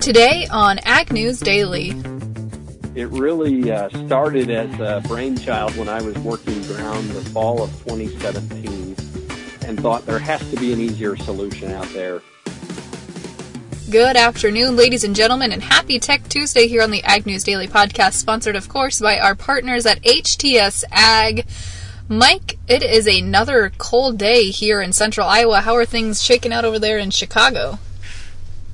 Today 0.00 0.46
on 0.50 0.78
Ag 0.84 1.12
News 1.12 1.40
Daily. 1.40 1.90
It 2.94 3.08
really 3.08 3.70
uh, 3.70 3.88
started 4.06 4.48
as 4.48 4.72
a 4.78 5.06
brainchild 5.06 5.76
when 5.76 5.88
I 5.88 6.00
was 6.00 6.16
working 6.20 6.62
ground 6.62 7.10
the 7.10 7.20
fall 7.30 7.62
of 7.62 7.70
2017 7.84 8.96
and 9.66 9.78
thought 9.80 10.06
there 10.06 10.20
has 10.20 10.40
to 10.50 10.56
be 10.56 10.72
an 10.72 10.80
easier 10.80 11.16
solution 11.16 11.72
out 11.72 11.88
there. 11.88 12.22
Good 13.90 14.16
afternoon, 14.16 14.76
ladies 14.76 15.02
and 15.02 15.16
gentlemen, 15.16 15.50
and 15.50 15.62
happy 15.62 15.98
Tech 15.98 16.26
Tuesday 16.28 16.68
here 16.68 16.82
on 16.82 16.92
the 16.92 17.02
Ag 17.02 17.26
News 17.26 17.42
Daily 17.42 17.66
podcast, 17.66 18.14
sponsored, 18.14 18.56
of 18.56 18.68
course, 18.68 19.00
by 19.00 19.18
our 19.18 19.34
partners 19.34 19.84
at 19.84 20.02
HTS 20.02 20.84
Ag. 20.92 21.44
Mike, 22.08 22.56
it 22.68 22.84
is 22.84 23.06
another 23.06 23.72
cold 23.78 24.16
day 24.16 24.50
here 24.50 24.80
in 24.80 24.92
central 24.92 25.28
Iowa. 25.28 25.60
How 25.60 25.74
are 25.74 25.84
things 25.84 26.22
shaking 26.22 26.52
out 26.52 26.64
over 26.64 26.78
there 26.78 26.98
in 26.98 27.10
Chicago? 27.10 27.78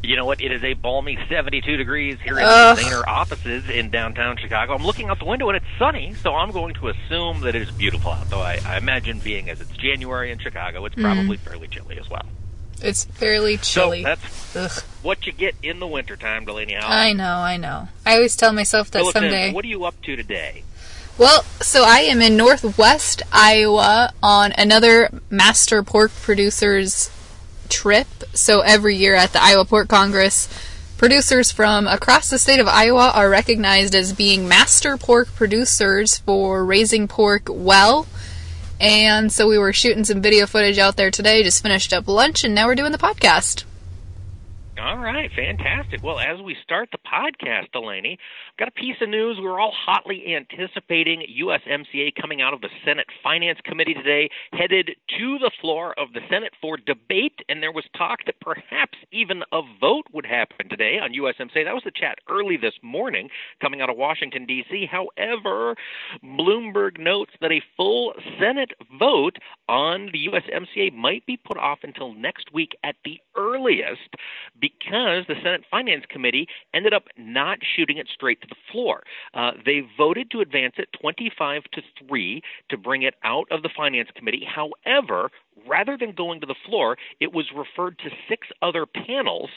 You 0.05 0.17
know 0.17 0.27
what? 0.27 0.43
It 0.43 0.53
is 0.53 0.63
a 0.63 0.75
balmy 0.75 1.19
72 1.29 1.77
degrees 1.77 2.19
here 2.21 2.39
in 2.39 2.45
the 2.45 2.83
Zaner 2.83 3.03
offices 3.07 3.69
in 3.71 3.91
downtown 3.91 4.37
Chicago. 4.37 4.75
I'm 4.75 4.85
looking 4.85 5.09
out 5.09 5.19
the 5.19 5.25
window 5.25 5.49
and 5.49 5.57
it's 5.57 5.67
sunny, 5.79 6.15
so 6.15 6.35
I'm 6.35 6.51
going 6.51 6.75
to 6.75 6.89
assume 6.89 7.41
that 7.41 7.55
it 7.55 7.63
is 7.63 7.71
beautiful 7.71 8.11
out. 8.11 8.29
Though 8.29 8.43
I, 8.43 8.61
I 8.67 8.77
imagine, 8.77 9.19
being 9.19 9.49
as 9.49 9.61
it's 9.63 9.71
January 9.71 10.31
in 10.31 10.39
Chicago, 10.39 10.85
it's 10.85 10.95
probably 10.95 11.37
mm-hmm. 11.37 11.49
fairly 11.49 11.69
chilly 11.69 11.99
as 11.99 12.09
well. 12.11 12.27
It's 12.83 13.05
fairly 13.05 13.57
chilly. 13.57 14.03
So 14.03 14.05
that's 14.05 14.57
Ugh. 14.57 14.85
what 15.03 15.27
you 15.27 15.33
get 15.33 15.55
in 15.63 15.81
the 15.81 15.87
wintertime, 15.87 16.45
Delaney. 16.45 16.77
I 16.77 17.15
know, 17.15 17.39
I 17.39 17.57
know. 17.57 17.89
I 18.05 18.17
always 18.17 18.37
tell 18.37 18.53
myself 18.53 18.91
that 18.91 19.05
someday. 19.07 19.53
What 19.53 19.65
are 19.65 19.69
you 19.69 19.85
up 19.85 20.01
to 20.03 20.17
today? 20.17 20.65
Well, 21.17 21.45
so 21.61 21.85
I 21.85 22.01
am 22.01 22.21
in 22.21 22.37
northwest 22.37 23.23
Iowa 23.33 24.13
on 24.21 24.53
another 24.59 25.09
master 25.31 25.83
pork 25.85 26.11
producers 26.23 27.09
trip. 27.75 28.07
So 28.35 28.61
every 28.61 28.95
year 28.95 29.17
at 29.17 29.33
the 29.33 29.43
Iowa 29.43 29.65
Pork 29.65 29.89
Congress, 29.89 30.49
producers 30.97 31.51
from 31.51 31.89
across 31.89 32.31
the 32.31 32.39
state 32.39 32.61
of 32.61 32.69
Iowa 32.69 33.11
are 33.13 33.29
recognized 33.29 33.97
as 33.97 34.13
being 34.13 34.47
master 34.47 34.97
pork 34.97 35.35
producers 35.35 36.19
for 36.19 36.65
raising 36.65 37.09
pork 37.09 37.49
well. 37.49 38.07
And 38.81 39.33
so 39.33 39.49
we 39.49 39.59
were 39.59 39.73
shooting 39.73 40.05
some 40.05 40.23
video 40.23 40.47
footage 40.47 40.79
out 40.79 40.97
there 40.97 41.11
today, 41.11 41.43
just 41.43 41.63
finished 41.63 41.93
up 41.93 42.07
lunch, 42.07 42.45
and 42.45 42.55
now 42.55 42.67
we're 42.67 42.77
doing 42.77 42.93
the 42.93 42.99
podcast. 42.99 43.65
All 44.81 44.99
right, 44.99 45.31
fantastic. 45.35 46.03
Well, 46.03 46.19
as 46.19 46.41
we 46.43 46.57
start 46.63 46.91
the 46.93 46.99
podcast, 46.99 47.73
Delaney, 47.73 48.19
got 48.59 48.69
a 48.69 48.73
piece 48.73 48.97
of 49.01 49.09
news. 49.09 49.39
We're 49.41 49.59
all 49.59 49.75
hotly 49.75 50.35
anticipating 50.35 51.23
USMCA 51.41 52.15
coming 52.21 52.41
out 52.41 52.55
of 52.55 52.61
the 52.61 52.69
Senate 52.85 53.07
Finance 53.23 53.59
Committee 53.65 53.95
today, 53.95 54.31
headed 54.53 54.93
to 55.19 55.39
the 55.39 55.51
floor 55.61 55.95
of 55.99 56.13
the 56.13 56.21
Senate 56.31 56.53
for 56.61 56.77
debate. 56.77 57.41
And 57.49 57.63
there 57.63 57.73
was 57.73 57.85
talk 57.97 58.21
that 58.27 58.39
perhaps 58.41 58.99
even 59.11 59.43
a 59.53 59.63
vote 59.81 60.07
would 60.13 60.27
happen 60.27 60.69
today 60.69 60.99
on 61.03 61.13
USMCA. 61.13 61.65
That 61.65 61.75
was 61.75 61.83
the 61.85 61.91
chat 61.91 62.19
early 62.31 62.57
this 62.57 62.75
morning 62.83 63.29
coming 63.61 63.81
out 63.81 63.91
of 63.91 63.97
Washington, 63.97 64.47
D.C. 64.47 64.87
However, 64.91 65.75
Bloomberg 66.23 66.99
notes 66.99 67.33
that 67.41 67.51
a 67.51 67.63
full 67.77 68.15
Senate 68.39 68.73
vote 68.99 69.39
on 69.69 70.11
the 70.13 70.29
USMCA 70.29 70.93
might 70.93 71.27
be 71.27 71.37
put 71.37 71.57
off 71.57 71.81
until 71.83 72.15
next 72.15 72.53
week 72.53 72.77
at 72.85 72.95
the 73.05 73.19
earliest 73.37 74.15
because 74.61 75.25
the 75.27 75.35
Senate 75.43 75.63
Finance 75.71 76.05
Committee 76.09 76.47
ended 76.73 76.95
up 76.95 77.05
not 77.17 77.59
shooting 77.77 77.99
it 77.99 78.07
straight 78.13 78.41
to 78.45 78.55
the 78.55 78.73
floor. 78.73 79.03
Uh, 79.35 79.53
they 79.65 79.83
voted 79.97 80.31
to 80.31 80.41
advance 80.41 80.75
it 80.79 80.89
25 81.01 81.63
to 81.73 81.83
3 82.07 82.43
to 82.71 82.77
bring 82.77 83.03
it 83.03 83.15
out 83.25 83.47
of 83.51 83.63
the 83.63 83.71
Finance 83.77 84.09
Committee. 84.15 84.47
However, 84.47 85.31
rather 85.69 85.97
than 85.99 86.13
going 86.13 86.41
to 86.41 86.47
the 86.47 86.55
floor, 86.67 86.97
it 87.21 87.33
was 87.33 87.47
referred 87.55 87.99
to 87.99 88.11
six 88.29 88.49
other 88.63 88.87
panels, 88.87 89.51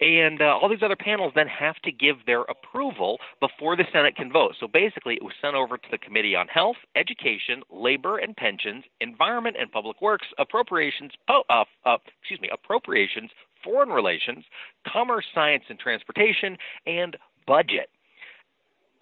and 0.00 0.40
uh, 0.40 0.56
all 0.60 0.68
these 0.68 0.82
other 0.82 0.96
panels 0.96 1.32
then 1.34 1.46
have 1.46 1.76
to 1.82 1.92
give 1.92 2.16
their 2.26 2.42
approval 2.42 3.18
before 3.40 3.76
the 3.76 3.84
Senate 3.92 4.16
can 4.16 4.32
vote. 4.32 4.54
So 4.58 4.66
basically, 4.66 5.14
it 5.14 5.22
was 5.22 5.34
sent 5.40 5.54
over 5.54 5.76
to 5.76 5.88
the 5.90 5.98
Committee 5.98 6.36
on 6.36 6.48
Health, 6.48 6.76
Education, 6.96 7.62
Labor 7.70 8.18
and 8.18 8.36
Pensions, 8.36 8.84
Environment 9.00 9.56
and 9.58 9.70
Public 9.70 10.00
Works, 10.00 10.26
Appropriations, 10.38 11.12
po- 11.26 11.44
uh, 11.48 11.64
uh, 11.84 11.98
excuse 12.20 12.40
me, 12.40 12.50
Appropriations, 12.52 13.30
Foreign 13.62 13.88
Relations, 13.88 14.44
Commerce, 14.86 15.24
Science 15.34 15.64
and 15.68 15.78
Transportation, 15.78 16.58
and 16.86 17.16
Budget. 17.46 17.88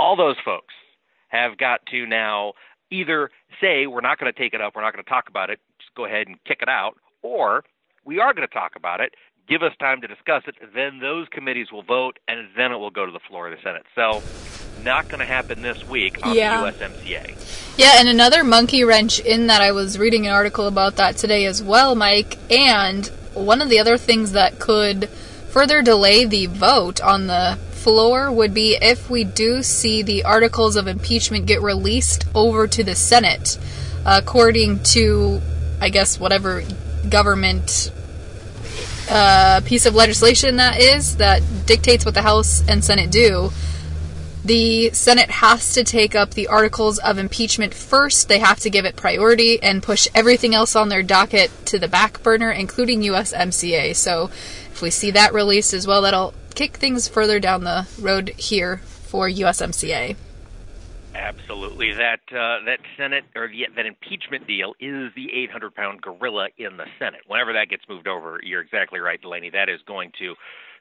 All 0.02 0.16
those 0.16 0.34
folks 0.44 0.74
have 1.28 1.56
got 1.56 1.86
to 1.92 2.06
now 2.06 2.54
either 2.90 3.30
say, 3.60 3.86
we're 3.86 4.00
not 4.00 4.18
going 4.18 4.32
to 4.32 4.36
take 4.36 4.52
it 4.52 4.60
up, 4.60 4.74
we're 4.74 4.82
not 4.82 4.92
going 4.92 5.04
to 5.04 5.08
talk 5.08 5.28
about 5.28 5.48
it, 5.48 5.60
just 5.78 5.94
go 5.94 6.06
ahead 6.06 6.26
and 6.26 6.42
kick 6.42 6.58
it 6.60 6.68
out, 6.68 6.96
or 7.22 7.62
we 8.04 8.18
are 8.18 8.34
going 8.34 8.46
to 8.46 8.52
talk 8.52 8.72
about 8.74 9.00
it, 9.00 9.14
give 9.48 9.62
us 9.62 9.70
time 9.78 10.00
to 10.00 10.08
discuss 10.08 10.42
it, 10.48 10.56
then 10.74 10.98
those 10.98 11.28
committees 11.30 11.70
will 11.70 11.84
vote, 11.84 12.18
and 12.26 12.48
then 12.56 12.72
it 12.72 12.78
will 12.78 12.90
go 12.90 13.06
to 13.06 13.12
the 13.12 13.20
floor 13.28 13.46
of 13.46 13.56
the 13.56 13.62
Senate. 13.62 13.84
So, 13.94 14.20
not 14.82 15.06
going 15.06 15.20
to 15.20 15.24
happen 15.24 15.62
this 15.62 15.86
week 15.88 16.26
on 16.26 16.34
yeah. 16.34 16.60
the 16.60 16.72
USMCA. 16.72 17.78
Yeah, 17.78 18.00
and 18.00 18.08
another 18.08 18.42
monkey 18.42 18.82
wrench 18.82 19.20
in 19.20 19.46
that 19.46 19.60
I 19.60 19.70
was 19.70 20.00
reading 20.00 20.26
an 20.26 20.32
article 20.32 20.66
about 20.66 20.96
that 20.96 21.16
today 21.16 21.46
as 21.46 21.62
well, 21.62 21.94
Mike, 21.94 22.38
and 22.50 23.06
one 23.34 23.62
of 23.62 23.68
the 23.68 23.78
other 23.78 23.96
things 23.96 24.32
that 24.32 24.58
could 24.58 25.08
further 25.08 25.80
delay 25.80 26.24
the 26.24 26.46
vote 26.46 27.00
on 27.00 27.28
the 27.28 27.56
floor 27.82 28.30
would 28.30 28.54
be 28.54 28.76
if 28.80 29.10
we 29.10 29.24
do 29.24 29.62
see 29.62 30.02
the 30.02 30.24
articles 30.24 30.76
of 30.76 30.86
impeachment 30.86 31.46
get 31.46 31.60
released 31.60 32.24
over 32.34 32.66
to 32.68 32.84
the 32.84 32.94
Senate, 32.94 33.58
according 34.06 34.82
to, 34.84 35.40
I 35.80 35.88
guess, 35.90 36.18
whatever 36.18 36.62
government 37.08 37.90
uh, 39.10 39.60
piece 39.64 39.84
of 39.84 39.94
legislation 39.94 40.56
that 40.56 40.80
is 40.80 41.16
that 41.16 41.42
dictates 41.66 42.04
what 42.04 42.14
the 42.14 42.22
House 42.22 42.66
and 42.68 42.84
Senate 42.84 43.10
do 43.10 43.50
the 44.44 44.90
Senate 44.90 45.30
has 45.30 45.72
to 45.74 45.84
take 45.84 46.14
up 46.14 46.30
the 46.30 46.48
articles 46.48 46.98
of 46.98 47.18
impeachment 47.18 47.72
first. 47.72 48.28
They 48.28 48.40
have 48.40 48.58
to 48.60 48.70
give 48.70 48.84
it 48.84 48.96
priority 48.96 49.62
and 49.62 49.82
push 49.82 50.08
everything 50.14 50.54
else 50.54 50.74
on 50.74 50.88
their 50.88 51.02
docket 51.02 51.50
to 51.66 51.78
the 51.78 51.88
back 51.88 52.22
burner, 52.22 52.50
including 52.50 53.02
USMCA. 53.02 53.94
So 53.94 54.30
if 54.72 54.82
we 54.82 54.90
see 54.90 55.12
that 55.12 55.32
released 55.32 55.72
as 55.74 55.86
well, 55.86 56.02
that'll 56.02 56.34
kick 56.54 56.76
things 56.76 57.08
further 57.08 57.40
down 57.40 57.64
the 57.64 57.86
road 58.00 58.30
here 58.38 58.78
for 58.78 59.28
USMCA. 59.28 60.16
Absolutely, 61.14 61.92
that 61.92 62.20
uh, 62.30 62.64
that 62.64 62.78
Senate 62.96 63.24
or 63.36 63.50
that 63.76 63.86
impeachment 63.86 64.46
deal 64.46 64.74
is 64.80 65.12
the 65.14 65.28
800 65.32 65.74
pound 65.74 66.00
gorilla 66.00 66.48
in 66.56 66.78
the 66.78 66.86
Senate. 66.98 67.20
Whenever 67.26 67.52
that 67.52 67.68
gets 67.68 67.82
moved 67.88 68.08
over, 68.08 68.40
you're 68.42 68.62
exactly 68.62 68.98
right, 68.98 69.20
Delaney. 69.20 69.50
That 69.50 69.68
is 69.68 69.80
going 69.86 70.12
to 70.20 70.34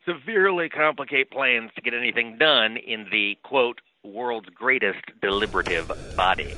severely 0.05 0.69
complicate 0.69 1.31
plans 1.31 1.71
to 1.75 1.81
get 1.81 1.93
anything 1.93 2.37
done 2.37 2.77
in 2.77 3.07
the 3.11 3.37
quote 3.43 3.81
world's 4.03 4.49
greatest 4.49 4.99
deliberative 5.21 5.91
body. 6.15 6.55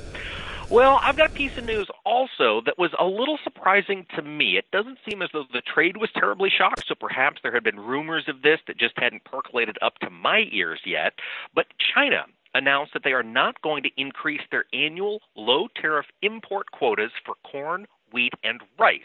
Well, 0.69 1.00
I've 1.03 1.18
got 1.18 1.28
a 1.28 1.38
piece 1.38 1.51
of 1.57 1.63
news 1.63 1.88
also 2.06 2.62
that 2.66 2.78
was 2.78 2.91
a 3.00 3.06
little 3.06 3.38
surprising 3.44 4.06
to 4.16 4.22
me. 4.22 4.57
It 4.57 4.66
doesn't 4.72 5.00
seem 5.07 5.22
as 5.22 5.29
though 5.34 5.46
the 5.51 5.62
trade 5.62 5.97
was 5.97 6.09
terribly 6.16 6.50
shocked, 6.56 6.85
so 6.88 6.96
perhaps 6.96 7.40
there 7.44 7.53
had 7.53 7.63
been 7.63 7.79
rumors 7.79 8.25
of 8.28 8.41
this 8.41 8.59
that 8.68 8.78
just 8.78 8.94
hadn't 8.97 9.25
percolated 9.25 9.78
up 9.81 9.97
to 10.00 10.09
my 10.09 10.46
ears 10.51 10.79
yet. 10.85 11.13
But 11.53 11.68
China 11.94 12.25
announced 12.53 12.94
that 12.94 13.03
they 13.03 13.13
are 13.13 13.24
not 13.24 13.62
going 13.62 13.84
to 13.84 13.90
increase 13.97 14.41
their 14.51 14.66
annual 14.74 15.19
low 15.35 15.68
tariff 15.79 16.06
import 16.22 16.72
quotas 16.72 17.12
for 17.25 17.35
corn, 17.50 17.85
wheat, 18.12 18.34
and 18.44 18.62
rice. 18.80 19.01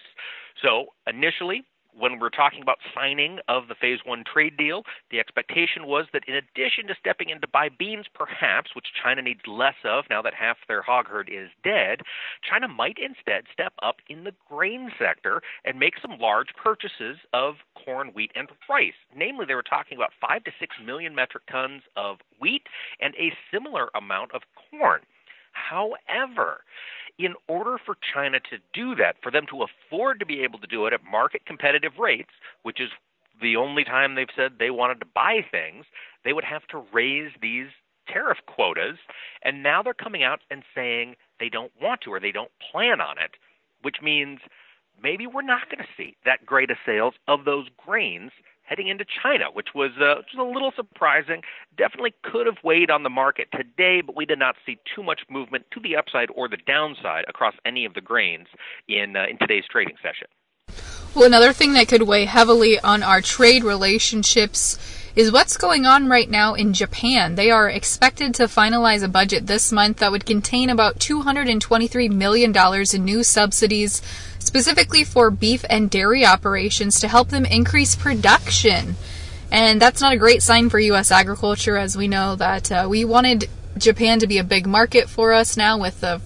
So 0.63 0.89
initially, 1.07 1.65
when 1.99 2.19
we're 2.19 2.31
talking 2.31 2.63
about 2.63 2.79
signing 2.95 3.39
of 3.49 3.69
the 3.69 3.75
phase 3.75 3.99
one 4.05 4.25
trade 4.25 4.57
deal, 4.57 4.85
the 5.11 5.19
expectation 5.19 5.87
was 5.87 6.07
that 6.13 6.23
in 6.29 6.35
addition 6.35 6.87
to 6.87 6.95
stepping 6.99 7.31
in 7.31 7.41
to 7.41 7.49
buy 7.49 7.69
beans, 7.69 8.07
perhaps, 8.15 8.75
which 8.75 8.87
China 9.03 9.23
needs 9.23 9.41
less 9.47 9.75
of 9.85 10.05
now 10.09 10.23
that 10.23 10.35
half 10.35 10.57
their 10.69 10.83
hog 10.83 11.09
herd 11.09 11.29
is 11.33 11.51
dead, 11.65 12.03
China 12.49 12.69
might 12.69 12.99
instead 12.99 13.45
step 13.53 13.73
up 13.83 13.97
in 14.09 14.25
the 14.25 14.33
grain 14.49 14.91
sector 14.99 15.43
and 15.65 15.79
make 15.79 15.95
some 16.01 16.19
large 16.19 16.49
purchases 16.63 17.19
of 17.33 17.57
corn, 17.85 18.09
wheat, 18.15 18.31
and 18.35 18.49
rice. 18.69 18.93
Namely, 19.17 19.47
they 19.47 19.55
were 19.55 19.63
talking 19.63 19.97
about 19.97 20.13
five 20.21 20.45
to 20.45 20.51
six 20.59 20.77
million 20.85 21.15
metric 21.15 21.45
tons 21.51 21.83
of 21.97 22.19
wheat 22.41 22.63
and 23.01 23.15
a 23.17 23.33
similar 23.53 23.89
amount 23.95 24.33
of 24.33 24.43
corn. 24.71 25.01
However, 25.53 26.63
in 27.19 27.35
order 27.49 27.79
for 27.85 27.97
China 28.15 28.39
to 28.39 28.59
do 28.73 28.95
that, 28.95 29.17
for 29.23 29.31
them 29.31 29.45
to 29.51 29.65
afford 29.65 30.21
to 30.21 30.27
be 30.27 30.43
able 30.43 30.59
to 30.61 30.67
do 30.67 30.87
it 30.87 30.93
at 30.93 31.01
market 31.05 31.45
competitive 31.47 31.93
rates, 31.99 32.31
which 32.63 32.81
is 32.81 32.91
the 33.41 33.57
only 33.57 33.85
time 33.85 34.15
they've 34.15 34.29
said 34.35 34.53
they 34.59 34.71
wanted 34.71 35.01
to 35.01 35.07
buy 35.07 35.41
things, 35.51 35.85
they 36.25 36.33
would 36.33 36.45
have 36.45 36.67
to 36.69 36.83
raise 36.93 37.31
these 37.41 37.69
tariff 38.07 38.39
quotas. 38.47 38.99
And 39.43 39.63
now 39.63 39.83
they're 39.83 39.95
coming 39.95 40.23
out 40.23 40.41
and 40.51 40.63
saying 40.75 41.17
they 41.41 41.49
don't 41.49 41.73
want 41.81 42.01
to 42.03 42.11
or 42.11 42.21
they 42.21 42.33
don't 42.33 42.51
plan 42.73 43.01
on 43.01 43.19
it, 43.19 43.33
which 43.83 43.97
means 44.03 44.41
maybe 45.01 45.27
we're 45.27 45.43
not 45.43 45.69
going 45.71 45.85
to 45.85 45.91
see 45.97 46.17
that 46.25 46.47
great 46.47 46.71
of 46.71 46.77
sales 46.85 47.15
of 47.27 47.45
those 47.45 47.67
grains 47.85 48.31
heading 48.69 48.89
into 48.89 49.05
China, 49.23 49.47
which 49.53 49.69
was, 49.75 49.91
uh, 50.01 50.17
which 50.19 50.29
was 50.37 50.47
a 50.47 50.53
little 50.53 50.73
surprising. 50.77 51.43
Definitely 51.77 52.15
could 52.23 52.47
have 52.47 52.59
weighed 52.63 52.91
on 52.91 53.03
the 53.03 53.11
market 53.11 53.49
today, 53.53 54.03
but 54.05 54.17
we 54.17 54.27
did 54.27 54.39
not 54.39 54.57
see 54.67 54.79
too 54.95 55.03
much 55.03 55.21
movement 55.31 55.65
to 55.73 55.81
the 55.81 55.97
upside 55.97 56.29
or 56.35 56.49
the 56.49 56.59
downside 56.67 57.25
across 57.29 57.55
any 57.65 57.85
of 57.85 57.95
the 57.95 58.01
grains 58.01 58.47
in 58.89 59.17
uh, 59.17 59.25
in 59.29 59.39
today's 59.39 59.65
trading 59.71 59.97
session. 60.03 60.29
Well, 61.15 61.25
another 61.25 61.53
thing 61.53 61.73
that 61.73 61.89
could 61.89 62.03
weigh 62.03 62.27
heavily 62.27 62.79
on 62.79 63.03
our 63.03 63.23
trade 63.23 63.65
relationships 63.65 64.79
is 65.17 65.33
what's 65.33 65.57
going 65.57 65.87
on 65.87 66.09
right 66.09 66.31
now 66.31 66.55
in 66.55 66.73
Japan. 66.73 67.35
They 67.35 67.51
are 67.51 67.69
expected 67.69 68.35
to 68.35 68.45
finalize 68.45 69.03
a 69.03 69.09
budget 69.09 69.47
this 69.47 69.73
month 69.73 69.97
that 69.97 70.13
would 70.13 70.27
contain 70.27 70.71
about 70.71 71.01
$223 71.01 72.11
million 72.13 72.55
in 72.95 73.05
new 73.05 73.25
subsidies, 73.25 74.01
specifically 74.49 75.05
for 75.05 75.31
beef 75.31 75.63
and 75.69 75.91
dairy 75.91 76.25
operations 76.25 76.99
to 76.99 77.07
help 77.07 77.29
them 77.29 77.45
increase 77.45 77.95
production. 77.95 78.97
And 79.51 79.81
that's 79.81 80.01
not 80.01 80.15
a 80.15 80.17
great 80.17 80.43
sign 80.43 80.71
for 80.71 80.79
U.S. 80.79 81.11
agriculture, 81.11 81.77
as 81.77 81.99
we 81.99 82.09
know 82.09 82.35
that 82.37 82.73
uh, 82.73 82.87
we 82.89 83.05
wanted 83.05 83.51
Japan 83.77 84.19
to 84.21 84.27
be 84.27 84.39
a 84.39 84.45
big 84.45 84.67
market 84.67 85.11
for 85.11 85.35
us 85.35 85.59
now 85.59 85.79
with 85.79 86.01
the 86.01 86.23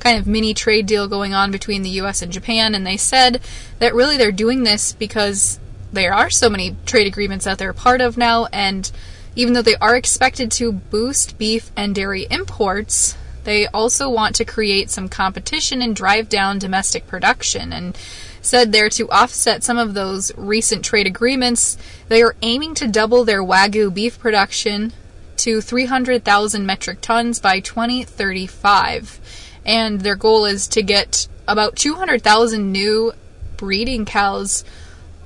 kind 0.00 0.18
of 0.18 0.26
mini 0.26 0.52
trade 0.52 0.84
deal 0.84 1.08
going 1.08 1.32
on 1.32 1.50
between 1.50 1.82
the 1.82 1.96
US 2.02 2.20
and 2.20 2.30
Japan. 2.30 2.74
And 2.74 2.86
they 2.86 2.98
said 2.98 3.40
that 3.78 3.94
really 3.94 4.18
they're 4.18 4.32
doing 4.32 4.64
this 4.64 4.92
because 4.92 5.58
there 5.94 6.12
are 6.12 6.28
so 6.28 6.50
many 6.50 6.76
trade 6.84 7.06
agreements 7.06 7.46
that 7.46 7.56
they're 7.56 7.72
part 7.72 8.02
of 8.02 8.18
now. 8.18 8.48
And 8.52 8.92
even 9.34 9.54
though 9.54 9.62
they 9.62 9.76
are 9.76 9.96
expected 9.96 10.50
to 10.52 10.72
boost 10.72 11.38
beef 11.38 11.70
and 11.74 11.94
dairy 11.94 12.26
imports, 12.30 13.16
they 13.44 13.66
also 13.68 14.08
want 14.08 14.34
to 14.36 14.44
create 14.44 14.90
some 14.90 15.08
competition 15.08 15.82
and 15.82 15.94
drive 15.96 16.28
down 16.28 16.58
domestic 16.58 17.06
production. 17.06 17.72
And 17.72 17.96
said 18.40 18.72
there 18.72 18.88
to 18.90 19.08
offset 19.10 19.62
some 19.62 19.78
of 19.78 19.94
those 19.94 20.36
recent 20.36 20.84
trade 20.84 21.06
agreements, 21.06 21.78
they 22.08 22.22
are 22.22 22.36
aiming 22.42 22.74
to 22.74 22.88
double 22.88 23.24
their 23.24 23.42
Wagyu 23.42 23.92
beef 23.92 24.18
production 24.18 24.92
to 25.36 25.60
300,000 25.60 26.66
metric 26.66 27.00
tons 27.00 27.40
by 27.40 27.60
2035. 27.60 29.20
And 29.64 30.00
their 30.00 30.16
goal 30.16 30.44
is 30.44 30.66
to 30.68 30.82
get 30.82 31.28
about 31.46 31.76
200,000 31.76 32.72
new 32.72 33.12
breeding 33.56 34.04
cows 34.04 34.64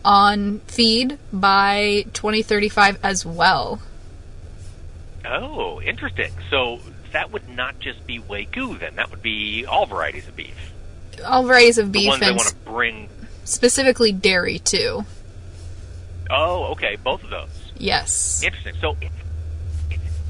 on 0.04 0.60
feed 0.60 1.18
by 1.32 2.04
2035 2.12 2.98
as 3.02 3.26
well. 3.26 3.80
Oh, 5.24 5.80
interesting. 5.82 6.32
So 6.50 6.80
that 7.12 7.32
would 7.32 7.48
not 7.48 7.78
just 7.78 8.06
be 8.06 8.18
Wagyu 8.18 8.78
then. 8.78 8.96
That 8.96 9.10
would 9.10 9.22
be 9.22 9.64
all 9.66 9.86
varieties 9.86 10.28
of 10.28 10.36
beef. 10.36 10.72
All 11.24 11.44
varieties 11.44 11.78
of 11.78 11.92
beef. 11.92 12.04
The 12.04 12.08
ones 12.08 12.20
they 12.20 12.30
want 12.30 12.48
to 12.48 12.56
bring. 12.56 13.08
Specifically 13.44 14.12
dairy, 14.12 14.58
too. 14.58 15.04
Oh, 16.30 16.72
okay. 16.72 16.96
Both 16.96 17.22
of 17.24 17.30
those. 17.30 17.72
Yes. 17.76 18.42
Interesting. 18.42 18.74
So 18.80 18.96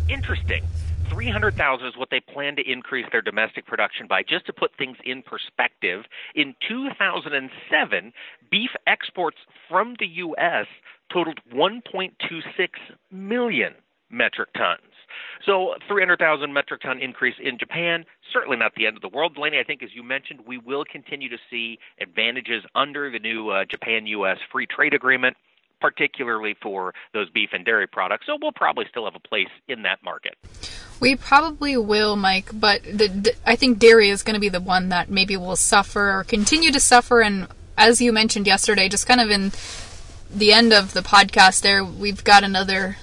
interesting. 0.08 0.64
300,000 1.08 1.87
is 1.87 1.96
what 1.96 2.11
they 2.11 2.20
plan 2.20 2.56
to 2.56 2.70
increase 2.70 3.06
their 3.12 3.22
domestic 3.22 3.67
production 3.67 4.06
by. 4.06 4.22
Just 4.22 4.46
to 4.46 4.52
put 4.52 4.72
things 4.76 4.96
in 5.05 5.22
perspective, 5.22 6.05
in 6.34 6.55
2007, 6.69 8.12
beef 8.50 8.70
exports 8.87 9.38
from 9.69 9.94
the 9.99 10.06
U.S. 10.06 10.67
totaled 11.12 11.40
1.26 11.55 12.69
million 13.11 13.75
metric 14.11 14.50
tons. 14.55 14.81
So, 15.45 15.75
300,000 15.89 16.53
metric 16.53 16.83
ton 16.83 17.01
increase 17.01 17.35
in 17.43 17.59
Japan, 17.59 18.05
certainly 18.33 18.57
not 18.57 18.75
the 18.75 18.87
end 18.87 18.97
of 18.97 19.03
the 19.03 19.09
world. 19.09 19.35
Delaney, 19.35 19.59
I 19.59 19.65
think, 19.65 19.83
as 19.83 19.91
you 19.95 20.03
mentioned, 20.03 20.41
we 20.47 20.59
will 20.59 20.85
continue 20.85 21.29
to 21.29 21.39
see 21.51 21.79
advantages 22.01 22.65
under 22.75 23.11
the 23.11 23.19
new 23.19 23.51
uh, 23.51 23.65
Japan 23.65 24.07
U.S. 24.07 24.39
free 24.51 24.67
trade 24.67 24.95
agreement 24.95 25.37
particularly 25.81 26.57
for 26.63 26.95
those 27.13 27.29
beef 27.31 27.51
and 27.53 27.65
dairy 27.65 27.87
products. 27.87 28.27
So 28.27 28.39
we'll 28.41 28.53
probably 28.53 28.87
still 28.91 29.05
have 29.05 29.15
a 29.15 29.29
place 29.29 29.49
in 29.69 29.83
that 29.83 30.03
market. 30.03 30.35
We 31.01 31.17
probably 31.17 31.77
will, 31.77 32.17
Mike, 32.17 32.49
but 32.53 32.83
the, 32.83 33.09
the, 33.09 33.35
I 33.45 33.57
think 33.57 33.79
dairy 33.79 34.09
is 34.09 34.23
going 34.23 34.35
to 34.35 34.41
be 34.41 34.49
the 34.49 34.61
one 34.61 34.89
that 34.89 35.11
maybe 35.11 35.37
will 35.37 35.57
suffer 35.57 36.19
or 36.19 36.25
continue 36.25 36.73
to 36.73 36.81
suffer. 36.81 37.21
And 37.21 37.49
as 37.77 38.01
you 38.01 38.13
mentioned 38.13 38.47
yesterday, 38.47 38.89
just 38.89 39.07
kind 39.07 39.21
of 39.21 39.31
in 39.31 39.53
the 40.31 40.53
end 40.53 40.73
of 40.73 40.95
the 40.95 41.03
podcast, 41.03 41.61
there 41.61 41.85
we've 41.85 42.25
got 42.25 42.45
another 42.45 42.97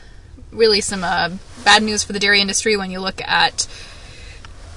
really 0.51 0.81
some 0.81 1.04
uh, 1.04 1.30
bad 1.63 1.83
news 1.83 2.04
for 2.04 2.13
the 2.13 2.19
dairy 2.19 2.42
industry 2.42 2.77
when 2.77 2.92
you 2.92 3.00
look 3.00 3.21
at 3.21 3.68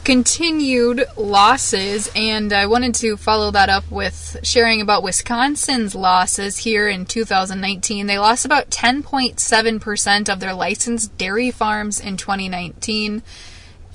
continued 0.06 1.04
losses, 1.16 2.08
and 2.14 2.52
I 2.52 2.66
wanted 2.66 2.94
to 2.96 3.16
follow 3.16 3.50
that 3.50 3.68
up 3.68 3.90
with 3.90 4.36
sharing 4.44 4.80
about 4.80 5.02
Wisconsin's 5.02 5.96
losses 5.96 6.58
here 6.58 6.88
in 6.88 7.06
2019. 7.06 8.06
They 8.06 8.16
lost 8.16 8.44
about 8.44 8.70
10.7% 8.70 10.28
of 10.28 10.38
their 10.38 10.54
licensed 10.54 11.18
dairy 11.18 11.50
farms 11.50 11.98
in 11.98 12.16
2019, 12.16 13.22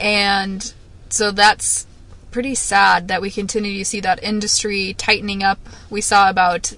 and 0.02 0.74
so 1.08 1.32
that's 1.32 1.88
pretty 2.32 2.56
sad 2.56 3.08
that 3.08 3.22
we 3.22 3.32
continue 3.32 3.78
to 3.78 3.86
see 3.86 4.02
that 4.02 4.22
industry 4.22 4.94
tightening 4.94 5.44
up. 5.44 5.60
We 5.90 6.02
saw 6.02 6.30
about 6.30 6.74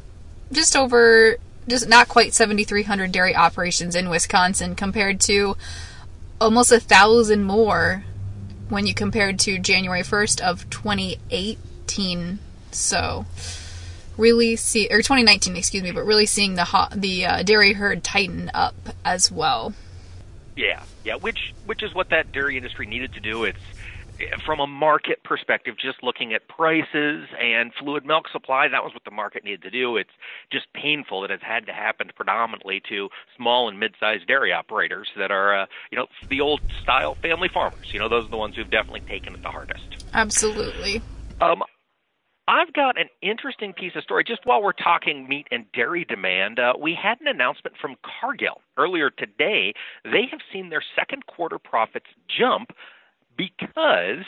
just 0.52 0.76
over, 0.76 1.38
just 1.68 1.90
not 1.90 2.08
quite 2.08 2.36
7,300 2.36 3.12
dairy 3.12 3.36
operations 3.36 3.96
in 3.96 4.10
Wisconsin 4.10 4.76
compared 4.76 5.20
to 5.22 5.58
almost 6.44 6.74
a 6.74 6.80
thousand 6.80 7.46
more 7.46 8.04
when 8.68 8.86
you 8.86 8.94
compared 8.94 9.40
to 9.40 9.58
January 9.58 10.02
1st 10.02 10.42
of 10.42 10.70
2018. 10.70 12.40
So, 12.72 13.26
really 14.18 14.58
see 14.58 14.88
or 14.92 14.98
2019, 14.98 15.56
excuse 15.56 15.84
me, 15.84 15.92
but 15.92 16.04
really 16.04 16.26
seeing 16.26 16.56
the 16.56 16.66
hot, 16.66 16.92
the 16.92 17.26
uh, 17.26 17.44
dairy 17.44 17.74
herd 17.74 18.04
tighten 18.04 18.52
up 18.54 18.76
as 19.06 19.32
well. 19.32 19.74
Yeah, 20.58 20.84
yeah, 21.06 21.16
which 21.16 21.54
which 21.66 21.82
is 21.82 21.96
what 21.96 22.10
that 22.10 22.32
dairy 22.32 22.58
industry 22.58 22.86
needed 22.86 23.14
to 23.14 23.20
do. 23.22 23.46
It's 23.46 23.58
from 24.46 24.60
a 24.60 24.68
market 24.68 25.24
perspective, 25.24 25.76
just 25.78 26.04
looking 26.04 26.34
at 26.34 26.48
prices 26.48 27.28
and 27.40 27.72
fluid 27.80 28.06
milk 28.06 28.26
supply, 28.32 28.68
that 28.68 28.84
was 28.84 28.94
what 28.94 29.04
the 29.04 29.12
market 29.12 29.44
needed 29.44 29.62
to 29.64 29.70
do. 29.70 29.98
It's 29.98 30.10
just 30.52 30.66
painful 30.74 31.22
that 31.22 31.32
it's 31.32 31.44
had 31.44 31.66
to 31.68 31.74
happen 31.74 32.12
predominantly 32.16 32.82
to 32.90 33.10
small 33.38 33.70
and 33.70 33.80
mid-sized 33.80 34.28
dairy 34.28 34.52
operators 34.52 35.10
that 35.18 35.32
are, 35.32 35.64
uh, 35.64 35.66
you 35.92 35.98
know, 35.98 36.08
the 36.30 36.42
old 36.42 36.62
style 36.82 37.16
family 37.16 37.50
farmers. 37.54 37.94
You 37.94 38.00
know, 38.00 38.10
those 38.10 38.26
are 38.26 38.30
the 38.30 38.38
ones 38.38 38.56
who've 38.56 38.70
definitely 38.70 39.02
taken 39.02 39.34
it 39.34 39.42
the 39.42 39.50
hardest. 39.50 40.06
Absolutely. 40.14 41.02
Um, 41.42 41.64
I've 42.48 42.74
got 42.74 43.00
an 43.00 43.08
interesting 43.22 43.72
piece 43.74 43.94
of 43.96 44.04
story. 44.04 44.26
Just 44.26 44.42
while 44.46 44.62
we're 44.62 44.74
talking 44.74 45.28
meat 45.30 45.48
and 45.50 45.66
dairy 45.72 46.04
demand, 46.04 46.60
uh, 46.60 46.74
we 46.80 46.98
had 47.02 47.22
an 47.22 47.28
announcement 47.28 47.78
from 47.80 47.96
Cargill 48.20 48.62
earlier 48.78 49.10
today. 49.10 49.74
They 50.04 50.28
have 50.30 50.42
seen 50.52 50.70
their 50.70 50.84
second 50.96 51.26
quarter 51.26 51.58
profits 51.58 52.08
jump 52.28 52.72
because 53.38 54.26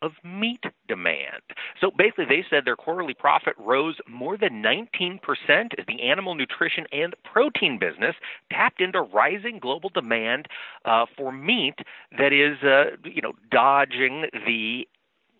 of 0.00 0.12
meat 0.24 0.62
demand. 0.86 1.42
So 1.80 1.90
basically, 1.96 2.26
they 2.26 2.44
said 2.48 2.64
their 2.64 2.76
quarterly 2.76 3.14
profit 3.14 3.54
rose 3.58 3.96
more 4.08 4.36
than 4.36 4.62
19% 4.62 5.18
as 5.48 5.86
the 5.86 6.02
animal 6.02 6.34
nutrition 6.34 6.86
and 6.92 7.14
protein 7.24 7.78
business 7.78 8.14
tapped 8.50 8.80
into 8.80 9.00
rising 9.00 9.58
global 9.58 9.90
demand 9.90 10.46
uh, 10.84 11.06
for 11.16 11.32
meat 11.32 11.74
that 12.16 12.32
is, 12.32 12.62
uh, 12.62 12.96
you 13.04 13.22
know, 13.22 13.32
dodging 13.50 14.26
the 14.46 14.86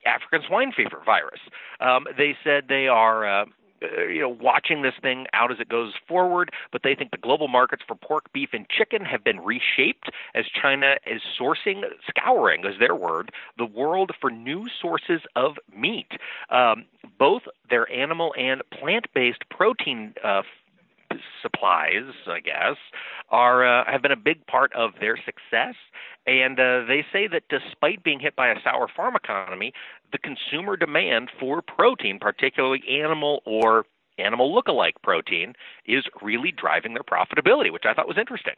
African 0.07 0.43
swine 0.47 0.73
fever 0.77 1.03
virus. 1.05 1.41
Um, 1.81 2.07
they 2.17 2.37
said 2.43 2.65
they 2.69 2.89
are. 2.89 3.43
Uh, 3.43 3.45
you 3.81 4.21
know, 4.21 4.29
watching 4.29 4.83
this 4.83 4.95
thing 5.01 5.27
out 5.33 5.51
as 5.51 5.61
it 5.61 5.69
goes 5.69 5.93
forward, 6.07 6.51
but 6.73 6.83
they 6.83 6.95
think 6.95 7.11
the 7.11 7.19
global 7.19 7.49
markets 7.49 7.83
for 7.87 7.95
pork, 7.95 8.33
beef, 8.33 8.51
and 8.53 8.67
chicken 8.69 9.05
have 9.05 9.25
been 9.25 9.41
reshaped 9.41 10.11
as 10.35 10.45
China 10.47 10.97
is 11.07 11.23
sourcing, 11.41 11.83
scouring 12.09 12.65
is 12.65 12.79
their 12.79 12.95
word, 12.95 13.31
the 13.57 13.67
world 13.67 14.13
for 14.21 14.31
new 14.31 14.67
sources 14.81 15.21
of 15.37 15.57
meat. 15.75 16.13
Um, 16.51 16.85
both 17.19 17.43
their 17.71 17.91
animal 17.93 18.35
and 18.39 18.63
plant-based 18.71 19.49
protein 19.51 20.15
uh, 20.25 20.43
supplies, 21.43 22.13
I 22.27 22.41
guess, 22.41 22.77
are 23.31 23.67
uh, 23.67 23.85
have 23.91 24.03
been 24.03 24.13
a 24.13 24.17
big 24.17 24.47
part 24.47 24.73
of 24.75 24.93
their 25.01 25.17
success. 25.17 25.75
And 26.27 26.59
uh, 26.61 26.85
they 26.87 27.05
say 27.13 27.27
that 27.29 27.45
despite 27.49 28.05
being 28.05 28.21
hit 28.21 28.37
by 28.37 28.49
a 28.49 28.57
sour 28.63 28.89
farm 28.95 29.17
economy, 29.17 29.73
the 30.13 30.19
consumer 30.19 30.77
demand 30.77 31.31
for 31.41 31.63
protein, 31.63 32.19
particularly 32.21 32.83
animal 33.03 33.43
or 33.47 33.87
animal 34.19 34.53
look-alike 34.55 34.97
protein, 35.03 35.55
is 35.87 36.05
really 36.21 36.53
driving 36.53 36.95
their 36.95 37.03
profitability, 37.03 37.73
which 37.73 37.85
I 37.89 37.95
thought 37.95 38.09
was 38.09 38.19
interesting. 38.19 38.55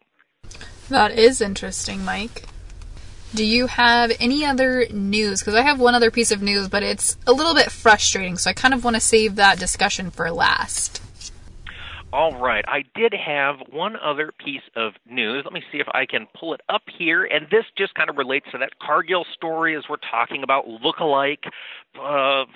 That 0.89 1.13
is 1.13 1.41
interesting, 1.41 2.05
Mike. 2.05 2.45
Do 3.33 3.45
you 3.45 3.69
have 3.69 4.11
any 4.19 4.45
other 4.45 4.87
news? 4.91 5.41
Because 5.41 5.55
I 5.55 5.63
have 5.63 5.79
one 5.79 5.95
other 5.95 6.11
piece 6.11 6.33
of 6.33 6.43
news, 6.43 6.69
but 6.69 6.83
it's 6.83 7.17
a 7.29 7.33
little 7.33 7.55
bit 7.55 7.71
frustrating, 7.71 8.37
so 8.37 8.51
I 8.51 8.55
kind 8.55 8.75
of 8.75 8.83
want 8.83 8.97
to 8.97 9.01
save 9.01 9.37
that 9.37 9.59
discussion 9.59 10.11
for 10.11 10.29
last. 10.33 11.01
All 12.13 12.37
right. 12.41 12.65
I 12.67 12.83
did 12.97 13.15
have 13.15 13.57
one 13.71 13.95
other 13.97 14.33
piece 14.37 14.63
of 14.75 14.95
news. 15.09 15.45
Let 15.45 15.53
me 15.53 15.63
see 15.71 15.79
if 15.79 15.87
I 15.95 16.07
can 16.07 16.27
pull 16.39 16.55
it 16.55 16.61
up 16.69 16.83
here. 16.99 17.25
And 17.25 17.47
this 17.53 17.65
just 17.79 17.95
kind 17.95 18.11
of 18.11 18.17
relates 18.17 18.47
to 18.51 18.59
that 18.59 18.81
Cargill 18.81 19.25
story 19.33 19.77
as 19.77 19.85
we're 19.89 19.97
talking 20.11 20.43
about 20.43 20.67
look-alike 20.67 21.45
uh, 22.03 22.47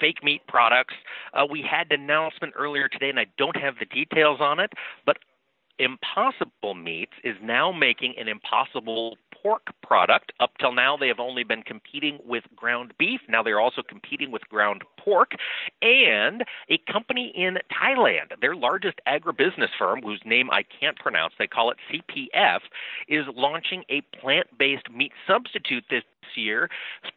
fake 0.00 0.24
meat 0.24 0.42
products. 0.48 0.94
Uh, 1.32 1.46
we 1.48 1.62
had 1.62 1.92
an 1.92 2.02
announcement 2.02 2.54
earlier 2.56 2.88
today, 2.88 3.08
and 3.08 3.20
I 3.20 3.26
don't 3.38 3.56
have 3.56 3.74
the 3.78 3.86
details 3.86 4.40
on 4.40 4.58
it, 4.58 4.72
but 5.04 5.18
Impossible 5.78 6.74
Meats 6.74 7.12
is 7.22 7.36
now 7.42 7.70
making 7.70 8.14
an 8.18 8.28
Impossible 8.28 9.18
pork 9.46 9.72
product. 9.80 10.32
Up 10.40 10.50
till 10.58 10.72
now, 10.72 10.96
they 10.96 11.06
have 11.06 11.20
only 11.20 11.44
been 11.44 11.62
competing 11.62 12.18
with 12.26 12.42
ground 12.56 12.92
beef. 12.98 13.20
Now 13.28 13.44
they're 13.44 13.60
also 13.60 13.80
competing 13.80 14.32
with 14.32 14.42
ground 14.48 14.82
pork, 14.98 15.32
and 15.82 16.44
a 16.68 16.78
company 16.92 17.32
in 17.36 17.58
Thailand, 17.70 18.40
their 18.40 18.56
largest 18.56 19.00
agribusiness 19.06 19.68
firm, 19.78 20.02
whose 20.02 20.20
name 20.24 20.50
I 20.50 20.64
can't 20.80 20.98
pronounce, 20.98 21.34
they 21.38 21.46
call 21.46 21.70
it 21.70 21.76
CPF, 21.88 22.60
is 23.06 23.24
launching 23.36 23.84
a 23.88 24.00
plant 24.18 24.48
based 24.58 24.90
meat 24.90 25.12
substitute 25.28 25.84
this 25.90 26.02
year, 26.34 26.68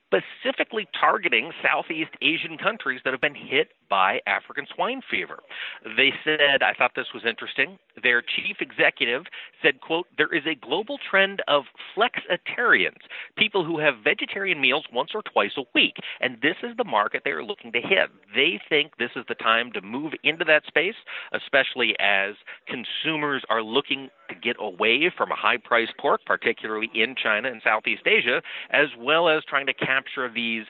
specifically 0.10 0.88
targeting 1.00 1.52
Southeast 1.64 2.12
Asian 2.22 2.58
countries 2.58 3.02
that 3.04 3.14
have 3.14 3.22
been 3.22 3.36
hit 3.36 3.70
by 3.90 4.20
African 4.28 4.66
swine 4.74 5.02
fever. 5.10 5.40
They 5.84 6.12
said, 6.24 6.62
I 6.62 6.74
thought 6.74 6.92
this 6.96 7.14
was 7.14 7.24
interesting. 7.28 7.78
Their 8.02 8.22
chief 8.22 8.58
executive 8.60 9.24
said, 9.62 9.82
quote, 9.82 10.08
there 10.18 10.34
is 10.34 10.44
a 10.46 10.56
global 10.56 10.98
trend 11.10 11.42
of 11.48 11.64
flexitarians, 11.96 13.02
people 13.38 13.66
who 13.66 13.80
have 13.80 13.96
vegetarian 14.04 14.62
meals 14.62 14.86
once 14.94 15.12
or 15.14 15.22
twice 15.22 15.52
a 15.58 15.64
week, 15.74 15.96
and 16.22 16.38
this 16.42 16.56
is 16.64 16.76
the 16.78 16.84
market 16.84 17.22
they 17.24 17.32
are 17.32 17.44
looking 17.44 17.72
to 17.72 17.82
hit. 17.82 18.10
They 18.36 18.60
think 18.70 18.98
this 18.98 19.12
is 19.16 19.26
the 19.28 19.36
time 19.36 19.72
to 19.74 19.82
move 19.82 20.14
into 20.24 20.46
that 20.46 20.66
space, 20.68 20.96
especially 21.34 21.96
as 22.00 22.36
consumers 22.68 23.44
are 23.50 23.64
looking 23.64 24.10
to 24.30 24.36
get 24.36 24.56
away 24.60 25.12
from 25.16 25.32
a 25.32 25.36
high 25.36 25.58
priced 25.58 25.98
pork, 25.98 26.22
particularly 26.26 26.90
in 26.94 27.16
China 27.22 27.50
and 27.50 27.62
Southeast 27.64 28.04
Asia, 28.06 28.42
as 28.70 28.88
well 28.98 29.30
as 29.30 29.44
trying 29.46 29.66
to 29.68 29.74
capture 29.74 30.30
these 30.30 30.66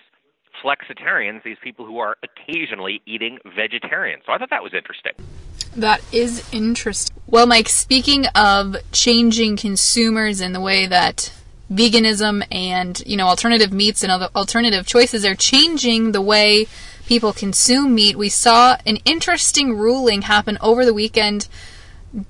flexitarians, 0.64 1.44
these 1.44 1.58
people 1.64 1.86
who 1.86 2.00
are 2.00 2.18
occasionally 2.24 3.02
eating 3.06 3.38
vegetarian. 3.56 4.20
So 4.26 4.34
I 4.34 4.38
thought 4.38 4.50
that 4.50 4.64
was 4.64 4.74
interesting. 4.74 5.14
That 5.76 6.02
is 6.12 6.48
interesting. 6.52 7.16
Well, 7.28 7.46
Mike, 7.46 7.70
speaking 7.70 8.26
of 8.36 8.76
changing 8.92 9.58
consumers 9.58 10.42
in 10.42 10.54
the 10.54 10.60
way 10.60 10.88
that 10.88 11.32
veganism 11.72 12.44
and, 12.52 13.02
you 13.06 13.16
know, 13.16 13.28
alternative 13.28 13.72
meats 13.72 14.02
and 14.04 14.12
other 14.12 14.30
alternative 14.36 14.88
choices 14.88 15.24
are 15.24 15.36
changing 15.36 16.12
the 16.12 16.22
way 16.22 16.66
people 17.06 17.32
consume 17.32 17.94
meat, 17.94 18.18
we 18.18 18.30
saw 18.30 18.78
an 18.86 18.98
interesting 19.06 19.78
ruling 19.78 20.24
happen 20.24 20.58
over 20.62 20.84
the 20.86 20.94
weekend 20.94 21.48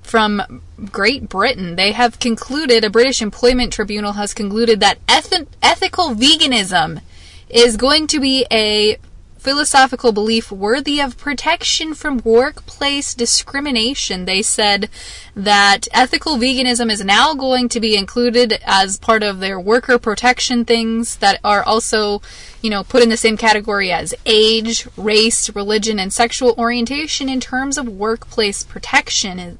from 0.02 0.62
Great 0.90 1.28
Britain. 1.28 1.76
They 1.76 1.92
have 1.92 2.18
concluded, 2.18 2.84
a 2.84 2.90
British 2.90 3.22
employment 3.22 3.72
tribunal 3.72 4.12
has 4.12 4.34
concluded 4.34 4.80
that 4.80 4.98
eth- 5.08 5.46
ethical 5.62 6.14
veganism 6.14 7.00
is 7.48 7.76
going 7.76 8.06
to 8.08 8.20
be 8.20 8.46
a 8.50 8.98
philosophical 9.40 10.12
belief 10.12 10.52
worthy 10.52 11.00
of 11.00 11.16
protection 11.16 11.94
from 11.94 12.20
workplace 12.24 13.14
discrimination. 13.14 14.26
They 14.26 14.42
said 14.42 14.90
that 15.34 15.88
ethical 15.92 16.36
veganism 16.36 16.90
is 16.90 17.02
now 17.02 17.34
going 17.34 17.70
to 17.70 17.80
be 17.80 17.96
included 17.96 18.60
as 18.66 18.98
part 18.98 19.22
of 19.22 19.40
their 19.40 19.58
worker 19.58 19.98
protection 19.98 20.66
things 20.66 21.16
that 21.16 21.40
are 21.42 21.62
also, 21.62 22.20
you 22.60 22.68
know, 22.68 22.84
put 22.84 23.02
in 23.02 23.08
the 23.08 23.16
same 23.16 23.38
category 23.38 23.90
as 23.90 24.14
age, 24.26 24.86
race, 24.96 25.54
religion, 25.56 25.98
and 25.98 26.12
sexual 26.12 26.54
orientation 26.58 27.30
in 27.30 27.40
terms 27.40 27.78
of 27.78 27.88
workplace 27.88 28.62
protection. 28.62 29.58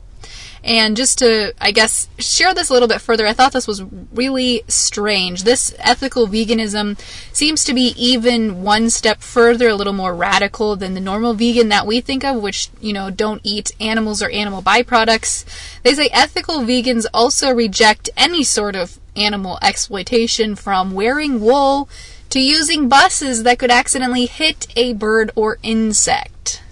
And 0.62 0.96
just 0.96 1.18
to, 1.18 1.54
I 1.60 1.70
guess, 1.70 2.08
share 2.18 2.52
this 2.52 2.68
a 2.68 2.72
little 2.72 2.88
bit 2.88 3.00
further, 3.00 3.26
I 3.26 3.32
thought 3.32 3.52
this 3.52 3.66
was 3.66 3.82
really 4.12 4.62
strange. 4.68 5.44
This 5.44 5.74
ethical 5.78 6.26
veganism 6.26 6.98
seems 7.32 7.64
to 7.64 7.74
be 7.74 7.94
even 7.96 8.62
one 8.62 8.90
step 8.90 9.22
further, 9.22 9.68
a 9.68 9.74
little 9.74 9.92
more 9.92 10.14
radical 10.14 10.76
than 10.76 10.94
the 10.94 11.00
normal 11.00 11.34
vegan 11.34 11.70
that 11.70 11.86
we 11.86 12.00
think 12.00 12.24
of, 12.24 12.42
which, 12.42 12.68
you 12.80 12.92
know, 12.92 13.10
don't 13.10 13.40
eat 13.42 13.72
animals 13.80 14.22
or 14.22 14.30
animal 14.30 14.62
byproducts. 14.62 15.44
They 15.82 15.94
say 15.94 16.08
ethical 16.12 16.60
vegans 16.60 17.06
also 17.14 17.50
reject 17.50 18.10
any 18.16 18.44
sort 18.44 18.76
of 18.76 18.98
animal 19.16 19.58
exploitation 19.62 20.54
from 20.56 20.92
wearing 20.92 21.40
wool 21.40 21.88
to 22.30 22.40
using 22.40 22.88
buses 22.88 23.42
that 23.42 23.58
could 23.58 23.70
accidentally 23.70 24.26
hit 24.26 24.66
a 24.76 24.92
bird 24.92 25.30
or 25.34 25.58
insect. 25.62 26.62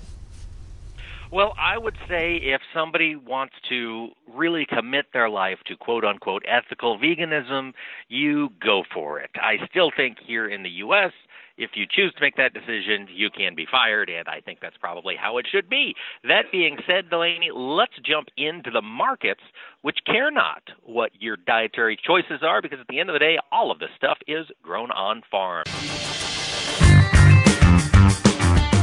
Well, 1.30 1.52
I 1.58 1.76
would 1.76 1.96
say 2.08 2.36
if 2.36 2.62
somebody 2.72 3.14
wants 3.14 3.54
to 3.68 4.08
really 4.34 4.64
commit 4.66 5.06
their 5.12 5.28
life 5.28 5.58
to 5.66 5.76
quote 5.76 6.04
unquote 6.04 6.42
ethical 6.48 6.98
veganism, 6.98 7.72
you 8.08 8.48
go 8.64 8.82
for 8.94 9.20
it. 9.20 9.30
I 9.34 9.56
still 9.68 9.90
think 9.94 10.16
here 10.26 10.48
in 10.48 10.62
the 10.62 10.70
U.S., 10.70 11.12
if 11.58 11.70
you 11.74 11.86
choose 11.90 12.14
to 12.14 12.20
make 12.20 12.36
that 12.36 12.54
decision, 12.54 13.08
you 13.12 13.28
can 13.30 13.54
be 13.54 13.66
fired, 13.70 14.08
and 14.08 14.26
I 14.28 14.40
think 14.40 14.60
that's 14.62 14.76
probably 14.78 15.16
how 15.20 15.38
it 15.38 15.46
should 15.50 15.68
be. 15.68 15.94
That 16.22 16.44
being 16.52 16.78
said, 16.86 17.10
Delaney, 17.10 17.50
let's 17.52 17.98
jump 18.04 18.28
into 18.36 18.70
the 18.70 18.80
markets, 18.80 19.42
which 19.82 19.98
care 20.06 20.30
not 20.30 20.62
what 20.84 21.10
your 21.18 21.36
dietary 21.36 21.98
choices 22.02 22.42
are, 22.42 22.62
because 22.62 22.78
at 22.80 22.86
the 22.88 23.00
end 23.00 23.10
of 23.10 23.14
the 23.14 23.18
day, 23.18 23.38
all 23.50 23.70
of 23.70 23.80
this 23.80 23.90
stuff 23.96 24.18
is 24.28 24.46
grown 24.62 24.92
on 24.92 25.22
farm. 25.30 25.64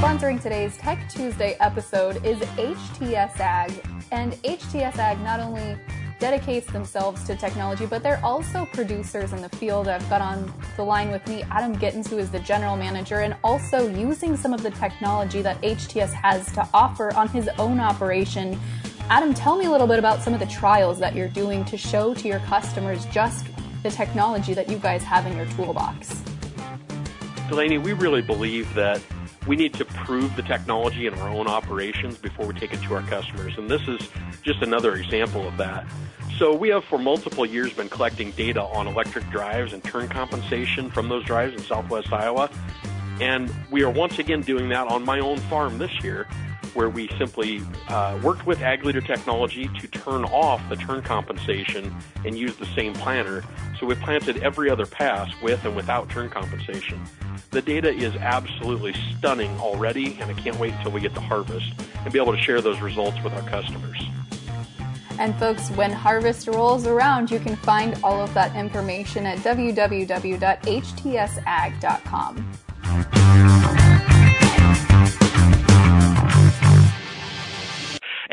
Sponsoring 0.05 0.39
today's 0.39 0.77
Tech 0.77 1.09
Tuesday 1.09 1.57
episode 1.59 2.24
is 2.24 2.38
HTSAG. 2.38 4.03
And 4.12 4.33
HTSAG 4.43 5.19
not 5.24 5.39
only 5.39 5.75
dedicates 6.19 6.67
themselves 6.67 7.24
to 7.24 7.35
technology, 7.35 7.88
but 7.88 8.03
they're 8.03 8.24
also 8.24 8.67
producers 8.71 9.33
in 9.33 9.41
the 9.41 9.50
field. 9.50 9.88
I've 9.88 10.07
got 10.07 10.21
on 10.21 10.53
the 10.77 10.83
line 10.83 11.09
with 11.09 11.27
me 11.27 11.41
Adam 11.50 11.75
Gittens, 11.75 12.07
who 12.07 12.19
is 12.19 12.29
the 12.29 12.39
general 12.41 12.77
manager, 12.77 13.21
and 13.21 13.35
also 13.43 13.89
using 13.89 14.38
some 14.38 14.53
of 14.53 14.62
the 14.62 14.69
technology 14.69 15.41
that 15.41 15.59
HTS 15.63 16.13
has 16.13 16.51
to 16.51 16.69
offer 16.71 17.12
on 17.15 17.27
his 17.29 17.50
own 17.57 17.79
operation. 17.79 18.59
Adam, 19.09 19.33
tell 19.33 19.57
me 19.57 19.65
a 19.65 19.71
little 19.71 19.88
bit 19.88 19.97
about 19.97 20.21
some 20.21 20.35
of 20.35 20.39
the 20.39 20.45
trials 20.45 21.00
that 21.00 21.15
you're 21.15 21.29
doing 21.29 21.65
to 21.65 21.77
show 21.77 22.13
to 22.13 22.27
your 22.27 22.39
customers 22.41 23.07
just 23.07 23.47
the 23.81 23.89
technology 23.89 24.53
that 24.53 24.69
you 24.69 24.77
guys 24.77 25.01
have 25.01 25.25
in 25.25 25.35
your 25.35 25.47
toolbox. 25.47 26.21
Delaney, 27.50 27.79
we 27.79 27.93
really 27.93 28.21
believe 28.21 28.71
that 28.75 29.01
we 29.48 29.56
need 29.56 29.74
to 29.75 29.86
prove 29.86 30.36
the 30.36 30.42
technology 30.42 31.08
in 31.08 31.14
our 31.16 31.30
own 31.30 31.48
operations 31.48 32.18
before 32.18 32.48
we 32.48 32.54
take 32.54 32.74
it 32.74 32.82
to 32.84 32.96
our 32.96 33.04
customers. 33.04 33.58
And 33.58 33.70
this 33.70 33.88
is 33.88 34.10
just 34.42 34.62
another 34.62 34.96
example 34.96 35.48
of 35.48 35.58
that. 35.58 35.86
So 36.38 36.54
we 36.54 36.70
have 36.70 36.84
for 36.86 36.98
multiple 36.98 37.46
years 37.46 37.72
been 37.74 37.88
collecting 37.88 38.32
data 38.32 38.62
on 38.62 38.88
electric 38.88 39.30
drives 39.30 39.72
and 39.72 39.84
turn 39.84 40.10
compensation 40.10 40.90
from 40.90 41.08
those 41.08 41.24
drives 41.24 41.54
in 41.54 41.60
southwest 41.60 42.12
Iowa. 42.12 42.50
And 43.22 43.54
we 43.72 43.84
are 43.84 43.90
once 43.90 44.20
again 44.20 44.42
doing 44.42 44.70
that 44.70 44.88
on 44.88 45.06
my 45.06 45.20
own 45.20 45.38
farm 45.38 45.78
this 45.78 46.04
year, 46.04 46.28
where 46.75 46.89
we 46.89 47.08
simply 47.17 47.62
uh, 47.88 48.20
worked 48.22 48.46
with 48.46 48.62
Ag 48.62 48.86
Leader 48.86 49.01
Technology 49.01 49.67
to 49.79 49.88
turn 49.88 50.25
off 50.25 50.62
the 50.70 50.75
turn 50.75 51.01
compensation 51.01 51.96
and 52.25 52.38
use 52.38 52.55
the 52.58 52.65
same 52.67 52.94
planter. 52.94 53.44
So 53.79 53.86
we 53.86 53.96
planted 53.96 54.44
every 54.44 54.70
other 54.70 54.86
pass 54.86 55.29
with 55.41 55.65
and 55.65 55.75
without 55.75 56.10
turn 56.10 56.29
compensation. 56.29 57.01
The 57.51 57.62
data 57.62 57.89
is 57.89 58.15
absolutely 58.15 58.94
stunning 59.17 59.51
already, 59.60 60.17
and 60.20 60.29
I 60.29 60.34
can't 60.34 60.58
wait 60.60 60.74
until 60.74 60.91
we 60.91 61.01
get 61.01 61.13
to 61.15 61.22
harvest 61.22 61.72
and 62.03 62.12
be 62.12 62.20
able 62.20 62.34
to 62.34 62.41
share 62.41 62.62
those 62.62 62.82
results 62.82 63.17
with 63.24 63.34
our 63.34 63.48
customers. 63.48 64.03
And 65.17 65.34
folks, 65.39 65.70
when 65.72 65.91
harvest 65.94 66.48
rolls 66.48 66.86
around, 66.88 67.32
you 67.32 67.39
can 67.39 67.55
find 67.55 67.98
all 68.03 68.22
of 68.22 68.34
that 68.34 68.53
information 68.55 69.25
at 69.25 69.38
www.htsag.com. 69.39 70.55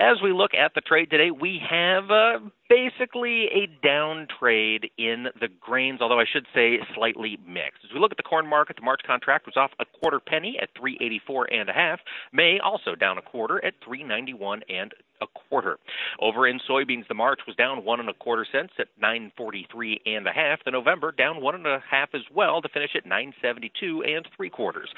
As 0.03 0.21
we 0.21 0.33
look 0.33 0.51
at 0.53 0.75
the 0.75 0.81
trade 0.81 1.11
today, 1.11 1.31
we 1.31 1.61
have 1.71 2.11
uh, 2.11 2.39
basically 2.69 3.47
a 3.47 3.67
down 3.85 4.27
trade 4.39 4.91
in 4.99 5.27
the 5.41 5.49
grains, 5.61 6.01
although 6.01 6.21
I 6.21 6.25
should 6.31 6.47
say 6.55 6.79
slightly 6.95 7.39
mixed. 7.47 7.85
As 7.85 7.93
we 7.93 8.01
look 8.01 8.11
at 8.13 8.17
the 8.17 8.23
corn 8.23 8.47
market, 8.47 8.77
the 8.77 8.83
March 8.83 9.03
contract 9.07 9.47
was 9.47 9.57
off 9.57 9.71
a 9.79 9.85
quarter 10.01 10.21
penny 10.21 10.59
at 10.61 10.71
384 10.79 11.53
and 11.53 11.69
a 11.69 11.73
half. 11.73 12.01
May 12.33 12.59
also 12.59 12.95
down 12.95 13.19
a 13.19 13.23
quarter 13.23 13.65
at 13.65 13.75
391 13.85 14.63
and 14.69 14.95
a 15.23 15.27
quarter. 15.49 15.79
Over 16.21 16.47
in 16.47 16.61
soybeans, 16.69 17.07
the 17.09 17.15
March 17.15 17.41
was 17.47 17.57
down 17.57 17.85
one 17.85 18.01
and 18.01 18.09
a 18.09 18.15
quarter 18.15 18.47
cents 18.51 18.73
at 18.79 18.89
943 19.01 20.01
and 20.05 20.27
a 20.27 20.33
half. 20.33 20.59
The 20.65 20.71
November 20.71 21.13
down 21.13 21.41
one 21.41 21.55
and 21.55 21.67
a 21.67 21.83
half 21.89 22.11
as 22.15 22.23
well 22.35 22.61
to 22.61 22.69
finish 22.69 22.91
at 22.97 23.07
972 23.07 24.03
and 24.03 24.27
three 24.37 24.51
quarters. 24.51 24.91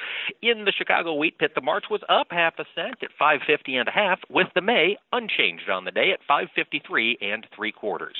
In 0.42 0.64
the 0.64 0.72
Chicago 0.72 1.14
wheat 1.14 1.38
pit, 1.38 1.52
the 1.54 1.60
March 1.60 1.84
was 1.90 2.00
up 2.08 2.28
half 2.30 2.54
a 2.58 2.64
cent 2.74 2.96
at 3.02 3.10
550 3.18 3.76
and 3.76 3.88
a 3.88 3.92
half, 3.92 4.18
with 4.30 4.48
the 4.54 4.62
May 4.62 4.96
unchanged 5.12 5.68
on 5.68 5.84
the 5.84 5.90
day 5.90 6.10
at 6.12 6.20
553 6.26 7.18
and 7.20 7.46
three 7.54 7.63
quarters. 7.72 8.16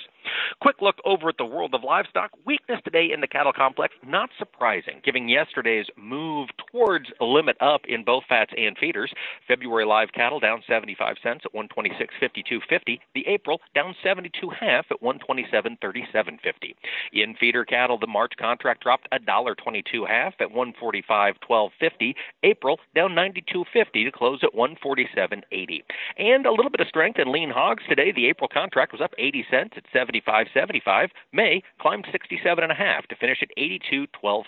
Quick 0.61 0.77
look 0.81 0.97
over 1.05 1.29
at 1.29 1.37
the 1.39 1.45
world 1.45 1.75
of 1.75 1.83
livestock. 1.85 2.31
Weakness 2.47 2.81
today 2.85 3.11
in 3.13 3.21
the 3.21 3.27
cattle 3.27 3.53
complex, 3.53 3.95
not 4.07 4.31
surprising, 4.39 5.01
given 5.05 5.29
yesterday's 5.29 5.87
move 5.97 6.49
towards 6.71 7.07
a 7.21 7.25
limit 7.25 7.57
up 7.61 7.83
in 7.87 8.05
both 8.05 8.25
fats 8.29 8.53
and 8.57 8.77
feeders. 8.79 9.13
February 9.47 9.85
live 9.85 10.13
cattle 10.13 10.41
down 10.41 10.63
75 10.67 11.17
cents 11.23 11.45
at 11.45 11.53
126.52.50. 11.53 12.99
The 13.15 13.27
April 13.27 13.61
down 13.75 13.95
72 14.03 14.51
half 14.51 14.87
at 14.91 15.03
127.37.50. 15.03 16.75
In 17.13 17.35
feeder 17.35 17.65
cattle, 17.65 17.99
the 17.99 18.07
March 18.07 18.33
contract 18.39 18.83
dropped 18.83 19.09
a 19.13 19.19
dollar 19.19 19.55
22 19.55 20.07
half 20.07 20.35
at 20.41 20.49
145.12.50. 20.49 22.15
April 22.43 22.79
down 22.95 23.11
92.50 23.11 24.05
to 24.05 24.13
close 24.13 24.41
at 24.43 24.55
147.80. 24.55 25.83
And 26.19 26.47
a 26.47 26.51
little 26.51 26.71
bit 26.71 26.81
of 26.81 26.89
strength 26.89 27.19
in 27.19 27.33
lean 27.33 27.51
hogs 27.51 27.83
today. 27.89 28.13
The 28.13 28.29
April 28.29 28.49
contract 28.49 28.93
was 28.93 29.01
up 29.01 29.13
80 29.19 29.47
cents 29.51 29.75
at 29.77 29.85
70. 29.93 30.14
75.75. 30.15 31.09
May 31.33 31.63
climbed 31.81 32.07
67.5 32.07 33.07
to 33.07 33.17
finish 33.17 33.39
at 33.43 33.49
82.12.50. 33.59 34.45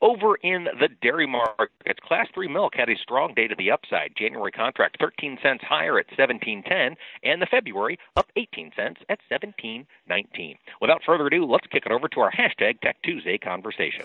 Over 0.00 0.36
in 0.36 0.64
the 0.80 0.88
dairy 1.02 1.26
markets, 1.26 2.00
Class 2.06 2.26
3 2.34 2.48
milk 2.48 2.74
had 2.74 2.88
a 2.88 2.96
strong 2.96 3.34
day 3.34 3.46
to 3.46 3.54
the 3.56 3.70
upside. 3.70 4.12
January 4.16 4.52
contract 4.52 4.96
13 5.00 5.38
cents 5.42 5.62
higher 5.66 5.98
at 5.98 6.06
17.10, 6.18 6.96
and 7.22 7.40
the 7.40 7.46
February 7.46 7.98
up 8.16 8.26
18 8.36 8.72
cents 8.76 9.00
at 9.08 9.18
17.19. 9.30 10.56
Without 10.80 11.02
further 11.04 11.26
ado, 11.26 11.44
let's 11.44 11.66
kick 11.68 11.84
it 11.86 11.92
over 11.92 12.08
to 12.08 12.20
our 12.20 12.32
hashtag 12.32 12.80
Tech 12.80 12.96
Tuesday 13.02 13.38
conversation. 13.38 14.02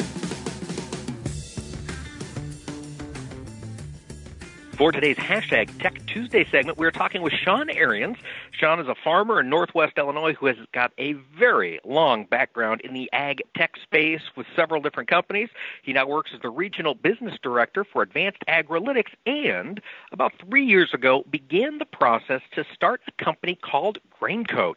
For 4.79 4.93
today's 4.93 5.17
hashtag 5.17 5.77
Tech 5.81 6.05
Tuesday 6.05 6.45
segment, 6.45 6.77
we're 6.77 6.89
talking 6.89 7.21
with 7.21 7.33
Sean 7.33 7.69
Arians. 7.69 8.15
Sean 8.51 8.79
is 8.79 8.87
a 8.87 8.95
farmer 8.95 9.41
in 9.41 9.49
Northwest 9.49 9.97
Illinois 9.97 10.31
who 10.31 10.45
has 10.45 10.55
got 10.71 10.93
a 10.97 11.11
very 11.37 11.81
long 11.83 12.23
background 12.23 12.79
in 12.79 12.93
the 12.93 13.09
ag 13.11 13.41
tech 13.57 13.75
space 13.83 14.21
with 14.37 14.47
several 14.55 14.81
different 14.81 15.09
companies. 15.09 15.49
He 15.83 15.91
now 15.91 16.07
works 16.07 16.31
as 16.33 16.39
the 16.39 16.49
regional 16.49 16.95
business 16.95 17.37
director 17.43 17.83
for 17.83 18.03
Advanced 18.03 18.41
Agrilytics 18.47 19.11
and 19.25 19.81
about 20.13 20.31
three 20.47 20.65
years 20.65 20.93
ago 20.93 21.25
began 21.29 21.79
the 21.79 21.85
process 21.85 22.41
to 22.53 22.63
start 22.73 23.01
a 23.05 23.11
company 23.21 23.55
called 23.55 23.97
GrainCoat. 24.21 24.75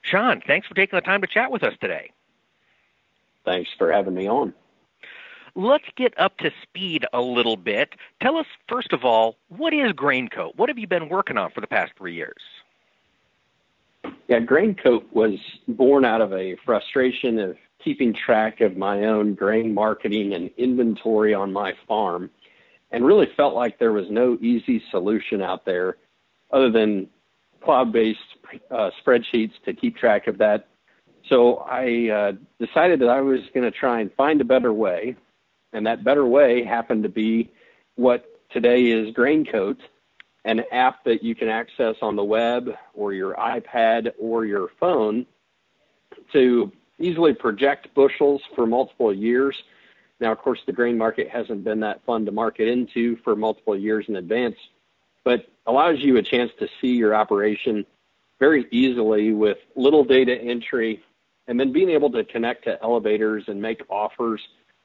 Sean, 0.00 0.40
thanks 0.46 0.66
for 0.66 0.74
taking 0.74 0.96
the 0.96 1.02
time 1.02 1.20
to 1.20 1.26
chat 1.26 1.50
with 1.50 1.62
us 1.62 1.74
today. 1.82 2.12
Thanks 3.44 3.68
for 3.76 3.92
having 3.92 4.14
me 4.14 4.26
on 4.26 4.54
let's 5.58 5.84
get 5.96 6.18
up 6.18 6.38
to 6.38 6.52
speed 6.62 7.04
a 7.12 7.20
little 7.20 7.56
bit. 7.56 7.94
Tell 8.22 8.36
us, 8.36 8.46
first 8.68 8.92
of 8.92 9.04
all, 9.04 9.36
what 9.48 9.74
is 9.74 9.92
GrainCoat? 9.92 10.56
What 10.56 10.68
have 10.68 10.78
you 10.78 10.86
been 10.86 11.08
working 11.08 11.36
on 11.36 11.50
for 11.50 11.60
the 11.60 11.66
past 11.66 11.92
three 11.98 12.14
years? 12.14 12.40
Yeah, 14.28 14.38
GrainCoat 14.38 15.12
was 15.12 15.34
born 15.66 16.04
out 16.04 16.20
of 16.20 16.32
a 16.32 16.56
frustration 16.64 17.40
of 17.40 17.56
keeping 17.82 18.14
track 18.14 18.60
of 18.60 18.76
my 18.76 19.06
own 19.06 19.34
grain 19.34 19.74
marketing 19.74 20.32
and 20.32 20.48
inventory 20.56 21.34
on 21.34 21.52
my 21.52 21.72
farm 21.88 22.30
and 22.92 23.04
really 23.04 23.28
felt 23.36 23.54
like 23.54 23.80
there 23.80 23.92
was 23.92 24.06
no 24.10 24.38
easy 24.40 24.80
solution 24.92 25.42
out 25.42 25.64
there 25.64 25.96
other 26.52 26.70
than 26.70 27.08
cloud 27.64 27.92
based 27.92 28.18
uh, 28.70 28.90
spreadsheets 29.04 29.52
to 29.64 29.72
keep 29.72 29.96
track 29.96 30.28
of 30.28 30.38
that. 30.38 30.68
So 31.28 31.56
I 31.56 32.08
uh, 32.08 32.32
decided 32.64 33.00
that 33.00 33.08
I 33.08 33.20
was 33.20 33.40
going 33.52 33.70
to 33.70 33.76
try 33.76 34.00
and 34.00 34.12
find 34.14 34.40
a 34.40 34.44
better 34.44 34.72
way 34.72 35.16
and 35.72 35.86
that 35.86 36.04
better 36.04 36.26
way 36.26 36.64
happened 36.64 37.02
to 37.02 37.08
be 37.08 37.50
what 37.96 38.24
today 38.50 38.86
is 38.86 39.14
GrainCoat, 39.14 39.76
an 40.44 40.62
app 40.72 41.04
that 41.04 41.22
you 41.22 41.34
can 41.34 41.48
access 41.48 41.96
on 42.00 42.16
the 42.16 42.24
web 42.24 42.70
or 42.94 43.12
your 43.12 43.34
iPad 43.34 44.12
or 44.18 44.44
your 44.44 44.68
phone 44.80 45.26
to 46.32 46.72
easily 46.98 47.34
project 47.34 47.88
bushels 47.94 48.42
for 48.54 48.66
multiple 48.66 49.12
years. 49.12 49.56
Now, 50.20 50.32
of 50.32 50.38
course, 50.38 50.60
the 50.66 50.72
grain 50.72 50.96
market 50.96 51.28
hasn't 51.28 51.64
been 51.64 51.80
that 51.80 52.04
fun 52.04 52.24
to 52.26 52.32
market 52.32 52.68
into 52.68 53.16
for 53.22 53.36
multiple 53.36 53.76
years 53.76 54.06
in 54.08 54.16
advance, 54.16 54.56
but 55.24 55.46
allows 55.66 55.98
you 56.00 56.16
a 56.16 56.22
chance 56.22 56.50
to 56.58 56.68
see 56.80 56.94
your 56.94 57.14
operation 57.14 57.84
very 58.38 58.66
easily 58.70 59.32
with 59.32 59.58
little 59.76 60.04
data 60.04 60.34
entry 60.40 61.02
and 61.46 61.58
then 61.58 61.72
being 61.72 61.88
able 61.90 62.10
to 62.10 62.24
connect 62.24 62.64
to 62.64 62.80
elevators 62.82 63.44
and 63.48 63.60
make 63.60 63.82
offers 63.88 64.40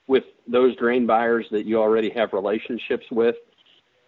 with 0.08 0.24
those 0.48 0.76
grain 0.76 1.06
buyers 1.06 1.46
that 1.52 1.66
you 1.66 1.80
already 1.80 2.10
have 2.10 2.34
relationships 2.34 3.06
with. 3.12 3.36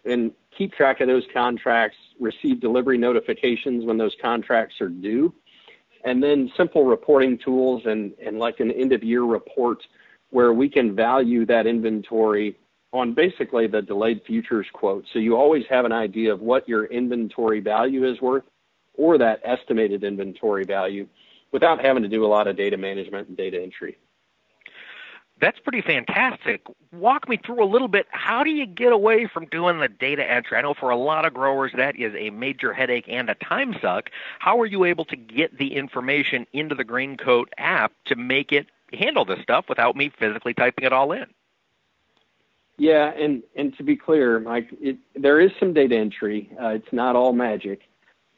And 0.05 0.31
keep 0.55 0.73
track 0.73 1.01
of 1.01 1.07
those 1.07 1.25
contracts, 1.33 1.97
receive 2.19 2.59
delivery 2.59 2.97
notifications 2.97 3.85
when 3.85 3.97
those 3.97 4.15
contracts 4.21 4.79
are 4.81 4.89
due, 4.89 5.33
and 6.03 6.21
then 6.21 6.51
simple 6.55 6.85
reporting 6.85 7.37
tools 7.37 7.81
and, 7.85 8.13
and 8.23 8.37
like 8.37 8.59
an 8.59 8.71
end 8.71 8.93
of 8.93 9.03
year 9.03 9.23
report 9.23 9.79
where 10.29 10.53
we 10.53 10.69
can 10.69 10.95
value 10.95 11.45
that 11.45 11.65
inventory 11.65 12.55
on 12.93 13.13
basically 13.13 13.67
the 13.67 13.81
delayed 13.81 14.21
futures 14.25 14.67
quote. 14.73 15.05
So 15.11 15.19
you 15.19 15.35
always 15.35 15.65
have 15.69 15.85
an 15.85 15.91
idea 15.91 16.31
of 16.31 16.41
what 16.41 16.67
your 16.69 16.85
inventory 16.85 17.59
value 17.59 18.05
is 18.05 18.21
worth 18.21 18.43
or 18.93 19.17
that 19.17 19.41
estimated 19.43 20.03
inventory 20.03 20.63
value 20.63 21.07
without 21.51 21.83
having 21.83 22.03
to 22.03 22.09
do 22.09 22.25
a 22.25 22.27
lot 22.27 22.47
of 22.47 22.55
data 22.55 22.77
management 22.77 23.27
and 23.27 23.37
data 23.37 23.61
entry 23.61 23.97
that's 25.41 25.59
pretty 25.59 25.81
fantastic. 25.81 26.61
Walk 26.93 27.27
me 27.27 27.37
through 27.37 27.61
a 27.63 27.67
little 27.67 27.89
bit. 27.89 28.07
How 28.09 28.43
do 28.43 28.49
you 28.49 28.65
get 28.65 28.93
away 28.93 29.27
from 29.27 29.45
doing 29.47 29.79
the 29.79 29.89
data 29.89 30.29
entry? 30.29 30.57
I 30.57 30.61
know 30.61 30.73
for 30.73 30.89
a 30.89 30.95
lot 30.95 31.25
of 31.25 31.33
growers 31.33 31.71
that 31.75 31.97
is 31.97 32.13
a 32.17 32.29
major 32.29 32.73
headache 32.73 33.05
and 33.09 33.29
a 33.29 33.35
time 33.35 33.75
suck. 33.81 34.09
How 34.39 34.59
are 34.61 34.65
you 34.65 34.85
able 34.85 35.03
to 35.05 35.15
get 35.15 35.57
the 35.57 35.75
information 35.75 36.47
into 36.53 36.73
the 36.73 36.85
GrainCoat 36.85 37.45
app 37.57 37.91
to 38.05 38.15
make 38.15 38.53
it 38.53 38.67
handle 38.93 39.25
this 39.25 39.41
stuff 39.41 39.65
without 39.67 39.95
me 39.95 40.09
physically 40.17 40.53
typing 40.53 40.85
it 40.85 40.93
all 40.93 41.11
in? 41.11 41.25
Yeah, 42.77 43.11
and 43.11 43.43
and 43.55 43.75
to 43.77 43.83
be 43.83 43.95
clear, 43.95 44.39
Mike, 44.39 44.69
it, 44.81 44.97
there 45.15 45.39
is 45.39 45.51
some 45.59 45.73
data 45.73 45.95
entry. 45.95 46.49
Uh, 46.61 46.69
it's 46.69 46.91
not 46.91 47.15
all 47.15 47.31
magic, 47.31 47.81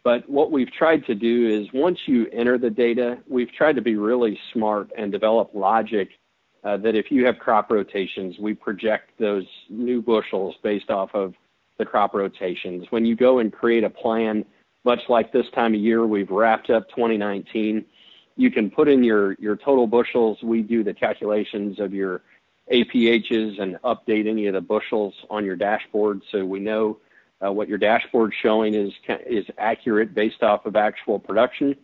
but 0.03 0.27
what 0.29 0.51
we've 0.51 0.71
tried 0.71 1.05
to 1.07 1.15
do 1.15 1.47
is 1.47 1.67
once 1.73 1.99
you 2.05 2.27
enter 2.31 2.57
the 2.57 2.69
data, 2.69 3.17
we've 3.27 3.51
tried 3.51 3.75
to 3.77 3.81
be 3.81 3.95
really 3.95 4.39
smart 4.53 4.91
and 4.95 5.12
develop 5.12 5.51
logic 5.53 6.10
that 6.75 6.95
if 6.95 7.12
you 7.12 7.25
have 7.25 7.39
crop 7.39 7.71
rotations, 7.71 8.38
we 8.39 8.53
project 8.53 9.12
those 9.19 9.45
new 9.69 10.01
bushels 10.01 10.56
based 10.62 10.89
off 10.89 11.13
of 11.13 11.34
the 11.77 11.86
crop 11.86 12.13
rotations. 12.13 12.88
When 12.89 13.06
you 13.06 13.15
go 13.15 13.39
and 13.39 13.53
create 13.53 13.86
a 13.86 13.89
plan, 13.89 14.43
much 14.84 15.01
like 15.08 15.32
this 15.32 15.45
time 15.51 15.73
of 15.73 15.80
year, 15.80 16.06
we've 16.06 16.30
wrapped 16.30 16.69
up 16.69 16.89
2019. 16.89 17.86
You 18.36 18.51
can 18.51 18.69
put 18.69 18.88
in 18.88 19.03
your, 19.03 19.34
your 19.34 19.56
total 19.56 19.88
bushels. 19.88 20.41
We 20.43 20.62
do 20.62 20.84
the 20.84 20.93
calculations 20.93 21.80
of 21.80 21.93
your 21.93 22.21
APHs 22.71 23.62
and 23.62 23.77
update 23.84 24.27
any 24.27 24.47
of 24.47 24.53
the 24.53 24.62
bushels 24.62 25.13
on 25.30 25.45
your 25.45 25.56
dashboard 25.56 26.21
so 26.32 26.43
we 26.43 26.60
know 26.60 26.97
uh, 27.45 27.51
what 27.51 27.67
your 27.67 27.77
dashboard 27.77 28.34
showing 28.41 28.73
is 28.73 28.91
is 29.25 29.45
accurate 29.58 30.13
based 30.13 30.43
off 30.43 30.65
of 30.65 30.75
actual 30.75 31.19
production. 31.19 31.75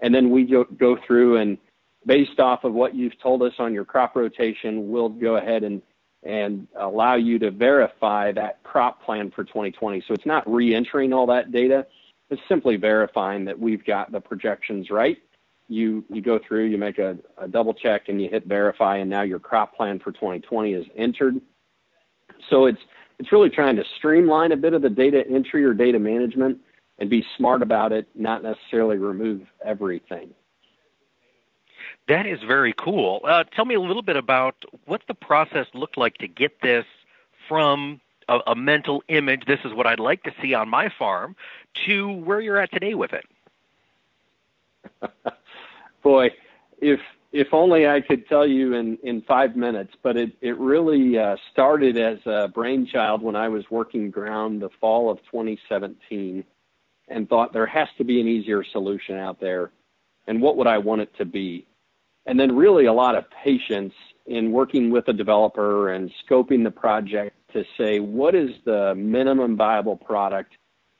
And 0.00 0.14
then 0.14 0.30
we 0.30 0.44
go, 0.44 0.64
go 0.64 0.96
through 1.06 1.38
and 1.38 1.58
based 2.06 2.38
off 2.38 2.64
of 2.64 2.72
what 2.72 2.94
you've 2.94 3.20
told 3.20 3.42
us 3.42 3.52
on 3.58 3.74
your 3.74 3.84
crop 3.84 4.16
rotation, 4.16 4.88
we'll 4.90 5.08
go 5.08 5.36
ahead 5.36 5.64
and 5.64 5.82
and 6.22 6.66
allow 6.80 7.14
you 7.14 7.38
to 7.38 7.52
verify 7.52 8.32
that 8.32 8.60
crop 8.64 9.04
plan 9.04 9.30
for 9.30 9.44
2020. 9.44 10.02
So 10.08 10.14
it's 10.14 10.26
not 10.26 10.48
re-entering 10.50 11.12
all 11.12 11.26
that 11.26 11.52
data; 11.52 11.86
it's 12.30 12.42
simply 12.48 12.76
verifying 12.76 13.44
that 13.44 13.58
we've 13.58 13.84
got 13.84 14.12
the 14.12 14.20
projections 14.20 14.90
right. 14.90 15.18
You 15.68 16.04
you 16.08 16.22
go 16.22 16.38
through, 16.38 16.66
you 16.66 16.78
make 16.78 16.98
a, 16.98 17.18
a 17.38 17.48
double 17.48 17.74
check, 17.74 18.08
and 18.08 18.22
you 18.22 18.28
hit 18.28 18.46
verify, 18.46 18.96
and 18.98 19.10
now 19.10 19.22
your 19.22 19.40
crop 19.40 19.76
plan 19.76 19.98
for 19.98 20.12
2020 20.12 20.72
is 20.72 20.86
entered. 20.96 21.40
So 22.50 22.66
it's 22.66 22.80
it's 23.18 23.32
really 23.32 23.50
trying 23.50 23.76
to 23.76 23.84
streamline 23.98 24.52
a 24.52 24.56
bit 24.56 24.74
of 24.74 24.82
the 24.82 24.90
data 24.90 25.24
entry 25.28 25.64
or 25.64 25.74
data 25.74 25.98
management 25.98 26.58
and 26.98 27.10
be 27.10 27.24
smart 27.36 27.62
about 27.62 27.92
it, 27.92 28.08
not 28.14 28.42
necessarily 28.42 28.96
remove 28.96 29.42
everything. 29.64 30.30
That 32.08 32.26
is 32.26 32.40
very 32.42 32.72
cool. 32.72 33.20
Uh, 33.24 33.44
tell 33.44 33.64
me 33.64 33.74
a 33.74 33.80
little 33.80 34.02
bit 34.02 34.16
about 34.16 34.54
what 34.84 35.02
the 35.08 35.14
process 35.14 35.66
looked 35.74 35.96
like 35.96 36.18
to 36.18 36.28
get 36.28 36.60
this 36.60 36.84
from 37.48 38.00
a, 38.28 38.38
a 38.48 38.54
mental 38.54 39.02
image, 39.08 39.44
this 39.46 39.60
is 39.64 39.72
what 39.72 39.86
I'd 39.86 40.00
like 40.00 40.22
to 40.24 40.32
see 40.40 40.54
on 40.54 40.68
my 40.68 40.88
farm, 40.88 41.36
to 41.86 42.12
where 42.12 42.40
you're 42.40 42.58
at 42.58 42.72
today 42.72 42.94
with 42.94 43.12
it. 43.12 43.26
Boy, 46.02 46.30
if 46.80 47.00
if 47.32 47.52
only 47.52 47.86
I 47.86 48.00
could 48.00 48.28
tell 48.28 48.46
you 48.46 48.74
in, 48.74 48.96
in 49.02 49.20
five 49.22 49.56
minutes, 49.56 49.92
but 50.02 50.16
it, 50.16 50.32
it 50.40 50.56
really 50.58 51.18
uh, 51.18 51.36
started 51.52 51.98
as 51.98 52.18
a 52.24 52.48
brainchild 52.48 53.20
when 53.20 53.36
I 53.36 53.48
was 53.48 53.70
working 53.70 54.10
ground 54.10 54.62
the 54.62 54.70
fall 54.80 55.10
of 55.10 55.18
2017 55.30 56.44
and 57.08 57.28
thought 57.28 57.52
there 57.52 57.66
has 57.66 57.88
to 57.98 58.04
be 58.04 58.20
an 58.20 58.28
easier 58.28 58.64
solution 58.64 59.16
out 59.16 59.38
there. 59.38 59.70
And 60.26 60.40
what 60.40 60.56
would 60.56 60.66
I 60.66 60.78
want 60.78 61.02
it 61.02 61.14
to 61.18 61.26
be? 61.26 61.66
And 62.26 62.38
then 62.38 62.54
really 62.54 62.86
a 62.86 62.92
lot 62.92 63.14
of 63.14 63.24
patience 63.30 63.94
in 64.26 64.50
working 64.50 64.90
with 64.90 65.08
a 65.08 65.12
developer 65.12 65.90
and 65.90 66.10
scoping 66.28 66.64
the 66.64 66.70
project 66.70 67.36
to 67.52 67.64
say 67.78 68.00
what 68.00 68.34
is 68.34 68.50
the 68.64 68.94
minimum 68.96 69.56
viable 69.56 69.96
product 69.96 70.52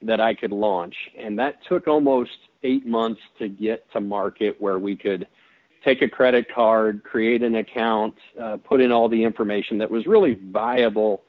that 0.03 0.21
I 0.21 0.35
could 0.35 0.53
launch. 0.53 0.95
And 1.19 1.39
that 1.39 1.57
took 1.69 1.89
almost 1.89 2.31
eight 2.63 2.87
months 2.87 3.21
to 3.39 3.49
get 3.49 3.91
to 3.93 4.01
market 4.01 4.61
where 4.61 4.79
we 4.79 4.97
could 4.97 5.27
take 5.85 6.03
a 6.03 6.09
credit 6.09 6.47
card, 6.53 7.03
create 7.03 7.43
an 7.43 7.57
account, 7.57 8.15
uh, 8.41 8.57
put 8.59 8.81
in 8.81 8.93
all 8.93 9.09
the 9.09 9.23
information 9.23 9.79
that 9.79 9.91
was 9.91 10.07
really 10.07 10.35
viable 10.35 11.23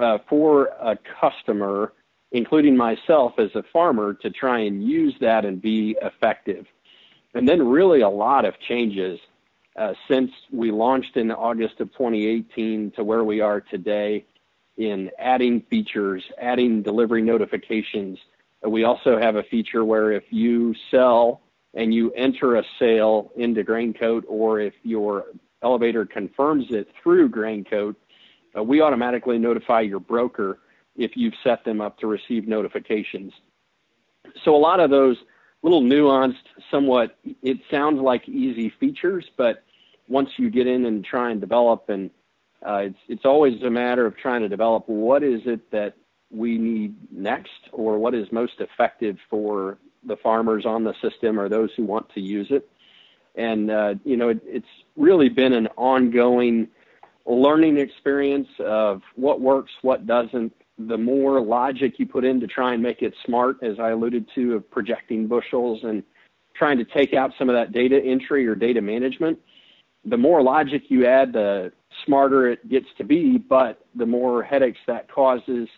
uh, 0.00 0.18
for 0.28 0.66
a 0.80 0.96
customer, 1.20 1.92
including 2.32 2.76
myself 2.76 3.32
as 3.38 3.50
a 3.54 3.62
farmer, 3.72 4.14
to 4.14 4.30
try 4.30 4.60
and 4.60 4.84
use 4.86 5.14
that 5.20 5.44
and 5.44 5.60
be 5.60 5.96
effective 6.02 6.66
and 7.34 7.48
then 7.48 7.66
really 7.66 8.00
a 8.00 8.08
lot 8.08 8.44
of 8.44 8.54
changes 8.60 9.18
uh, 9.76 9.94
since 10.08 10.30
we 10.52 10.70
launched 10.70 11.16
in 11.16 11.30
August 11.30 11.80
of 11.80 11.92
2018 11.92 12.92
to 12.96 13.04
where 13.04 13.24
we 13.24 13.40
are 13.40 13.60
today 13.60 14.24
in 14.76 15.10
adding 15.18 15.62
features, 15.70 16.22
adding 16.40 16.82
delivery 16.82 17.22
notifications. 17.22 18.18
We 18.66 18.84
also 18.84 19.18
have 19.18 19.36
a 19.36 19.42
feature 19.44 19.84
where 19.84 20.12
if 20.12 20.24
you 20.30 20.74
sell 20.90 21.42
and 21.74 21.94
you 21.94 22.10
enter 22.12 22.56
a 22.56 22.64
sale 22.78 23.30
into 23.36 23.62
GrainCoat, 23.62 24.24
or 24.26 24.58
if 24.60 24.74
your 24.82 25.26
elevator 25.62 26.04
confirms 26.04 26.66
it 26.70 26.88
through 27.00 27.30
GrainCoat, 27.30 27.94
uh, 28.56 28.62
we 28.62 28.80
automatically 28.80 29.38
notify 29.38 29.80
your 29.80 30.00
broker 30.00 30.58
if 30.96 31.12
you've 31.14 31.34
set 31.44 31.64
them 31.64 31.80
up 31.80 31.98
to 31.98 32.06
receive 32.06 32.48
notifications. 32.48 33.32
So 34.44 34.54
a 34.54 34.58
lot 34.58 34.80
of 34.80 34.90
those 34.90 35.16
little 35.62 35.82
nuanced, 35.82 36.36
somewhat, 36.70 37.16
it 37.42 37.58
sounds 37.70 38.00
like 38.00 38.28
easy 38.28 38.72
features, 38.80 39.26
but 39.36 39.62
once 40.08 40.30
you 40.36 40.50
get 40.50 40.66
in 40.66 40.86
and 40.86 41.04
try 41.04 41.30
and 41.30 41.40
develop, 41.40 41.88
and 41.88 42.10
uh, 42.66 42.78
it's 42.78 42.98
it's 43.08 43.24
always 43.24 43.62
a 43.62 43.70
matter 43.70 44.06
of 44.06 44.16
trying 44.16 44.42
to 44.42 44.48
develop 44.48 44.88
what 44.88 45.22
is 45.22 45.42
it 45.46 45.70
that 45.70 45.94
we 46.30 46.58
need 46.58 46.94
next, 47.10 47.68
or 47.72 47.98
what 47.98 48.14
is 48.14 48.30
most 48.32 48.60
effective 48.60 49.16
for 49.28 49.78
the 50.04 50.16
farmers 50.16 50.64
on 50.64 50.84
the 50.84 50.94
system 51.02 51.38
or 51.38 51.48
those 51.48 51.70
who 51.76 51.84
want 51.84 52.08
to 52.14 52.20
use 52.20 52.48
it. 52.50 52.68
And 53.34 53.70
uh, 53.70 53.94
you 54.04 54.16
know, 54.16 54.30
it, 54.30 54.40
it's 54.44 54.66
really 54.96 55.28
been 55.28 55.52
an 55.52 55.68
ongoing 55.76 56.68
learning 57.26 57.78
experience 57.78 58.48
of 58.58 59.02
what 59.14 59.40
works, 59.40 59.72
what 59.82 60.06
doesn't. 60.06 60.52
The 60.86 60.96
more 60.96 61.40
logic 61.40 61.94
you 61.98 62.06
put 62.06 62.24
in 62.24 62.40
to 62.40 62.46
try 62.46 62.74
and 62.74 62.82
make 62.82 63.02
it 63.02 63.14
smart, 63.26 63.62
as 63.62 63.78
I 63.78 63.90
alluded 63.90 64.26
to, 64.34 64.54
of 64.54 64.70
projecting 64.70 65.26
bushels 65.26 65.80
and 65.82 66.02
trying 66.54 66.78
to 66.78 66.84
take 66.84 67.14
out 67.14 67.32
some 67.38 67.48
of 67.48 67.54
that 67.54 67.72
data 67.72 68.00
entry 68.02 68.46
or 68.46 68.54
data 68.54 68.80
management, 68.80 69.38
the 70.04 70.16
more 70.16 70.42
logic 70.42 70.84
you 70.88 71.06
add, 71.06 71.32
the 71.32 71.72
smarter 72.06 72.48
it 72.48 72.68
gets 72.68 72.86
to 72.98 73.04
be, 73.04 73.36
but 73.36 73.84
the 73.94 74.06
more 74.06 74.42
headaches 74.42 74.78
that 74.86 75.10
causes 75.10 75.68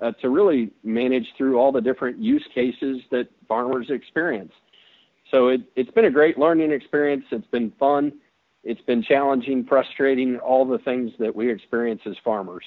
uh, 0.00 0.12
to 0.20 0.28
really 0.28 0.70
manage 0.82 1.26
through 1.36 1.58
all 1.58 1.72
the 1.72 1.80
different 1.80 2.18
use 2.18 2.46
cases 2.54 3.00
that 3.10 3.28
farmers 3.48 3.86
experience. 3.90 4.52
So 5.30 5.48
it, 5.48 5.60
it's 5.76 5.90
been 5.92 6.06
a 6.06 6.10
great 6.10 6.38
learning 6.38 6.72
experience. 6.72 7.24
It's 7.30 7.46
been 7.48 7.72
fun. 7.78 8.12
It's 8.64 8.80
been 8.82 9.02
challenging, 9.02 9.64
frustrating, 9.66 10.38
all 10.38 10.66
the 10.66 10.78
things 10.78 11.12
that 11.18 11.34
we 11.34 11.50
experience 11.50 12.02
as 12.06 12.14
farmers. 12.24 12.64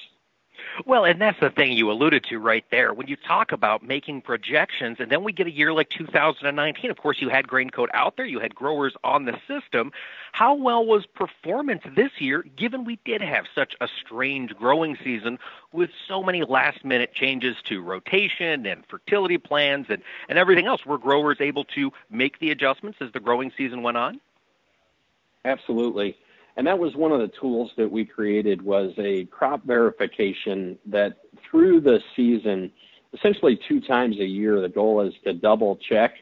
Well, 0.86 1.06
and 1.06 1.22
that's 1.22 1.40
the 1.40 1.50
thing 1.50 1.74
you 1.74 1.92
alluded 1.92 2.24
to 2.26 2.40
right 2.40 2.66
there. 2.72 2.94
When 2.94 3.08
you 3.08 3.16
talk 3.16 3.52
about 3.52 3.84
making 3.84 4.22
projections, 4.22 4.98
and 5.00 5.12
then 5.12 5.24
we 5.24 5.32
get 5.32 5.48
a 5.48 5.52
year 5.52 5.74
like 5.74 5.90
2019, 5.90 6.90
of 6.90 6.98
course, 6.98 7.22
you 7.22 7.30
had 7.30 7.48
GrainCoat 7.48 7.88
out 7.94 8.18
there, 8.18 8.26
you 8.26 8.40
had 8.40 8.56
growers 8.56 8.94
on 9.04 9.26
the 9.26 9.38
system. 9.48 9.92
How 10.32 10.56
well 10.56 10.86
was 10.86 11.06
performance 11.06 11.84
this 11.96 12.12
year, 12.20 12.44
given 12.56 12.86
we 12.86 13.00
did 13.06 13.22
have 13.22 13.46
such 13.54 13.76
a 13.82 13.88
strange 14.04 14.56
growing 14.56 14.98
season 15.04 15.38
with 15.72 15.90
so 16.08 16.24
many 16.24 16.44
last 16.44 16.84
minute 16.84 17.14
changes 17.14 17.56
to 17.66 17.82
rotation 17.82 18.66
and 18.66 18.84
fertility 18.88 19.38
plans 19.38 19.88
and, 19.90 20.02
and 20.28 20.38
everything 20.38 20.66
else? 20.66 20.86
Were 20.86 20.98
growers 20.98 21.38
able 21.40 21.66
to 21.76 21.92
make 22.10 22.40
the 22.40 22.52
adjustments 22.52 23.00
as 23.02 23.12
the 23.12 23.20
growing 23.20 23.52
season 23.58 23.84
went 23.84 23.98
on? 23.98 24.20
Absolutely 25.46 26.18
and 26.56 26.68
that 26.68 26.78
was 26.78 26.96
one 26.96 27.12
of 27.12 27.20
the 27.20 27.32
tools 27.40 27.72
that 27.78 27.92
we 27.92 28.06
created 28.06 28.62
was 28.62 28.94
a 28.98 29.26
crop 29.26 29.64
verification 29.66 30.78
that 30.86 31.18
through 31.50 31.82
the 31.82 32.00
season 32.16 32.72
essentially 33.14 33.60
two 33.68 33.80
times 33.80 34.18
a 34.20 34.26
year 34.26 34.62
the 34.62 34.70
goal 34.70 35.02
is 35.02 35.14
to 35.24 35.34
double 35.34 35.78
check 35.78 36.16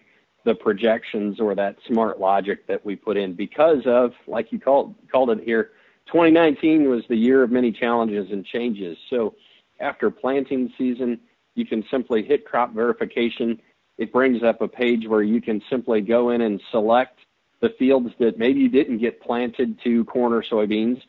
the 0.44 0.56
projections 0.56 1.40
or 1.40 1.54
that 1.54 1.76
smart 1.88 2.20
logic 2.20 2.66
that 2.68 2.84
we 2.84 2.96
put 2.96 3.18
in 3.18 3.34
because 3.34 3.82
of 3.86 4.12
like 4.28 4.52
you 4.52 4.60
called 4.60 4.96
called 5.12 5.30
it 5.30 5.40
here 5.44 5.72
2019 6.08 6.90
was 6.90 7.04
the 7.10 7.16
year 7.16 7.44
of 7.44 7.52
many 7.52 7.72
challenges 7.72 8.32
and 8.32 8.46
changes. 8.46 8.98
So 9.10 9.36
after 9.80 10.10
planting 10.10 10.72
season 10.78 11.20
you 11.56 11.66
can 11.66 11.84
simply 11.92 12.24
hit 12.24 12.46
crop 12.46 12.74
verification. 12.74 13.62
It 13.98 14.12
brings 14.14 14.42
up 14.42 14.62
a 14.62 14.68
page 14.68 15.08
where 15.08 15.22
you 15.22 15.42
can 15.42 15.62
simply 15.70 16.02
go 16.02 16.30
in 16.30 16.42
and 16.42 16.62
select 16.72 17.20
the 17.62 17.70
fields 17.78 18.10
that 18.20 18.38
maybe 18.38 18.60
you 18.60 18.70
didn't 18.70 18.98
get 18.98 19.22
planted 19.22 19.80
to 19.84 20.04
corn 20.06 20.34
or 20.34 20.42
soybeans, 20.42 21.02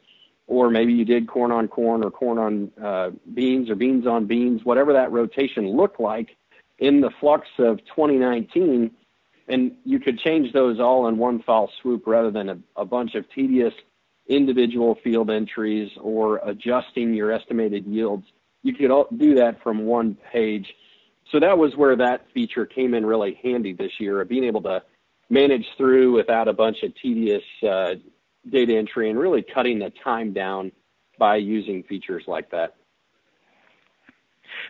or 0.46 0.70
maybe 0.70 0.92
you 0.92 1.04
did 1.04 1.26
corn 1.26 1.50
on 1.50 1.66
corn 1.66 2.04
or 2.04 2.10
corn 2.10 2.38
on 2.38 2.70
uh, 2.82 3.10
beans 3.34 3.70
or 3.70 3.74
beans 3.74 4.06
on 4.06 4.26
beans, 4.26 4.60
whatever 4.64 4.92
that 4.92 5.10
rotation 5.10 5.76
looked 5.76 5.98
like 5.98 6.36
in 6.78 7.00
the 7.00 7.10
flux 7.20 7.48
of 7.58 7.78
2019. 7.86 8.90
And 9.48 9.72
you 9.84 9.98
could 9.98 10.18
change 10.18 10.52
those 10.52 10.78
all 10.78 11.08
in 11.08 11.16
one 11.16 11.42
foul 11.42 11.70
swoop 11.80 12.06
rather 12.06 12.30
than 12.30 12.48
a, 12.48 12.58
a 12.76 12.84
bunch 12.84 13.14
of 13.14 13.28
tedious 13.30 13.74
individual 14.28 14.98
field 15.02 15.30
entries 15.30 15.90
or 16.00 16.40
adjusting 16.44 17.14
your 17.14 17.32
estimated 17.32 17.86
yields. 17.86 18.26
You 18.62 18.74
could 18.74 18.90
all 18.90 19.08
do 19.16 19.34
that 19.36 19.62
from 19.62 19.84
one 19.84 20.16
page. 20.32 20.74
So 21.30 21.40
that 21.40 21.56
was 21.56 21.76
where 21.76 21.96
that 21.96 22.26
feature 22.32 22.66
came 22.66 22.94
in 22.94 23.06
really 23.06 23.38
handy 23.42 23.72
this 23.72 23.92
year 23.98 24.20
of 24.20 24.28
being 24.28 24.44
able 24.44 24.62
to 24.62 24.82
manage 25.32 25.66
through 25.78 26.12
without 26.12 26.46
a 26.46 26.52
bunch 26.52 26.82
of 26.82 26.94
tedious 26.94 27.42
uh, 27.66 27.94
data 28.50 28.76
entry 28.76 29.08
and 29.08 29.18
really 29.18 29.42
cutting 29.42 29.78
the 29.78 29.90
time 30.04 30.32
down 30.32 30.70
by 31.18 31.36
using 31.36 31.82
features 31.84 32.24
like 32.26 32.50
that. 32.50 32.74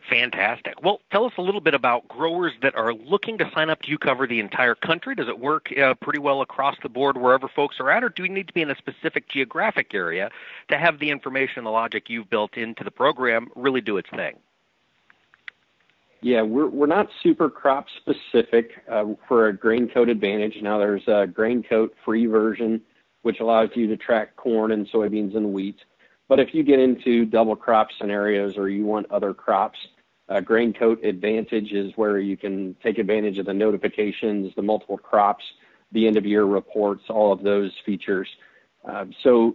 Fantastic. 0.08 0.80
Well, 0.80 1.00
tell 1.10 1.24
us 1.24 1.32
a 1.36 1.42
little 1.42 1.60
bit 1.60 1.74
about 1.74 2.06
growers 2.06 2.52
that 2.62 2.76
are 2.76 2.94
looking 2.94 3.38
to 3.38 3.50
sign 3.52 3.70
up. 3.70 3.82
Do 3.82 3.90
you 3.90 3.98
cover 3.98 4.28
the 4.28 4.38
entire 4.38 4.76
country? 4.76 5.16
Does 5.16 5.26
it 5.26 5.40
work 5.40 5.76
uh, 5.76 5.94
pretty 5.94 6.20
well 6.20 6.40
across 6.40 6.76
the 6.80 6.88
board 6.88 7.16
wherever 7.16 7.48
folks 7.48 7.80
are 7.80 7.90
at, 7.90 8.04
or 8.04 8.08
do 8.08 8.22
you 8.22 8.28
need 8.28 8.46
to 8.46 8.54
be 8.54 8.62
in 8.62 8.70
a 8.70 8.76
specific 8.76 9.28
geographic 9.28 9.92
area 9.92 10.30
to 10.68 10.78
have 10.78 11.00
the 11.00 11.10
information 11.10 11.58
and 11.58 11.66
the 11.66 11.70
logic 11.70 12.08
you've 12.08 12.30
built 12.30 12.56
into 12.56 12.84
the 12.84 12.92
program 12.92 13.48
really 13.56 13.80
do 13.80 13.96
its 13.96 14.10
thing? 14.10 14.36
Yeah, 16.22 16.42
we're 16.42 16.68
we're 16.68 16.86
not 16.86 17.08
super 17.20 17.50
crop 17.50 17.86
specific 18.00 18.70
uh, 18.88 19.04
for 19.26 19.48
a 19.48 19.56
GrainCoat 19.56 20.08
advantage. 20.08 20.56
Now 20.62 20.78
there's 20.78 21.06
a 21.08 21.26
GrainCoat 21.26 21.90
free 22.04 22.26
version 22.26 22.80
which 23.22 23.40
allows 23.40 23.70
you 23.74 23.88
to 23.88 23.96
track 23.96 24.36
corn 24.36 24.72
and 24.72 24.86
soybeans 24.88 25.36
and 25.36 25.52
wheat. 25.52 25.78
But 26.28 26.38
if 26.40 26.54
you 26.54 26.62
get 26.62 26.78
into 26.78 27.24
double 27.24 27.56
crop 27.56 27.88
scenarios 28.00 28.56
or 28.56 28.68
you 28.68 28.84
want 28.84 29.10
other 29.10 29.34
crops, 29.34 29.78
uh, 30.28 30.40
GrainCoat 30.40 31.04
Advantage 31.04 31.72
is 31.72 31.92
where 31.96 32.18
you 32.18 32.36
can 32.36 32.76
take 32.82 32.98
advantage 32.98 33.38
of 33.38 33.46
the 33.46 33.54
notifications, 33.54 34.52
the 34.54 34.62
multiple 34.62 34.98
crops, 34.98 35.44
the 35.90 36.06
end 36.06 36.16
of 36.16 36.24
year 36.24 36.44
reports, 36.44 37.02
all 37.10 37.32
of 37.32 37.42
those 37.42 37.72
features. 37.84 38.28
Uh, 38.88 39.06
so 39.22 39.54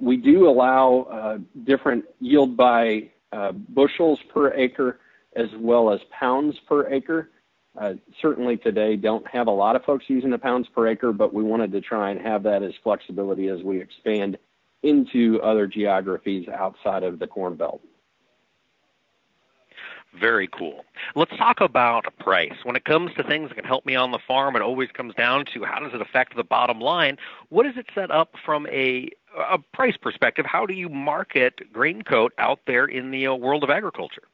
we 0.00 0.16
do 0.16 0.48
allow 0.48 1.06
uh, 1.10 1.38
different 1.64 2.04
yield 2.20 2.56
by 2.56 3.08
uh, 3.32 3.52
bushels 3.52 4.18
per 4.32 4.52
acre 4.54 4.98
as 5.36 5.48
well 5.58 5.92
as 5.92 6.00
pounds 6.10 6.56
per 6.68 6.88
acre. 6.88 7.30
Uh, 7.78 7.94
certainly 8.20 8.56
today 8.56 8.96
don't 8.96 9.26
have 9.28 9.46
a 9.46 9.50
lot 9.50 9.76
of 9.76 9.84
folks 9.84 10.04
using 10.08 10.30
the 10.30 10.38
pounds 10.38 10.66
per 10.74 10.88
acre, 10.88 11.12
but 11.12 11.32
we 11.32 11.42
wanted 11.42 11.70
to 11.70 11.80
try 11.80 12.10
and 12.10 12.20
have 12.20 12.42
that 12.42 12.62
as 12.62 12.72
flexibility 12.82 13.48
as 13.48 13.62
we 13.62 13.80
expand 13.80 14.36
into 14.82 15.40
other 15.42 15.66
geographies 15.66 16.48
outside 16.48 17.02
of 17.02 17.18
the 17.18 17.26
Corn 17.26 17.54
Belt. 17.54 17.80
Very 20.18 20.48
cool. 20.48 20.84
Let's 21.14 21.36
talk 21.36 21.60
about 21.60 22.04
price. 22.18 22.54
When 22.64 22.74
it 22.74 22.84
comes 22.84 23.14
to 23.14 23.22
things 23.22 23.48
that 23.48 23.54
can 23.54 23.64
help 23.64 23.86
me 23.86 23.94
on 23.94 24.10
the 24.10 24.18
farm, 24.18 24.56
it 24.56 24.62
always 24.62 24.90
comes 24.90 25.14
down 25.14 25.44
to 25.54 25.62
how 25.64 25.78
does 25.78 25.94
it 25.94 26.00
affect 26.00 26.34
the 26.34 26.42
bottom 26.42 26.80
line? 26.80 27.16
What 27.48 27.64
is 27.64 27.76
it 27.76 27.86
set 27.94 28.10
up 28.10 28.34
from 28.44 28.66
a, 28.66 29.08
a 29.38 29.58
price 29.72 29.96
perspective? 29.96 30.46
How 30.46 30.66
do 30.66 30.74
you 30.74 30.88
market 30.88 31.72
grain 31.72 32.02
GrainCoat 32.02 32.30
out 32.38 32.58
there 32.66 32.86
in 32.86 33.12
the 33.12 33.28
uh, 33.28 33.34
world 33.34 33.62
of 33.62 33.70
agriculture? 33.70 34.24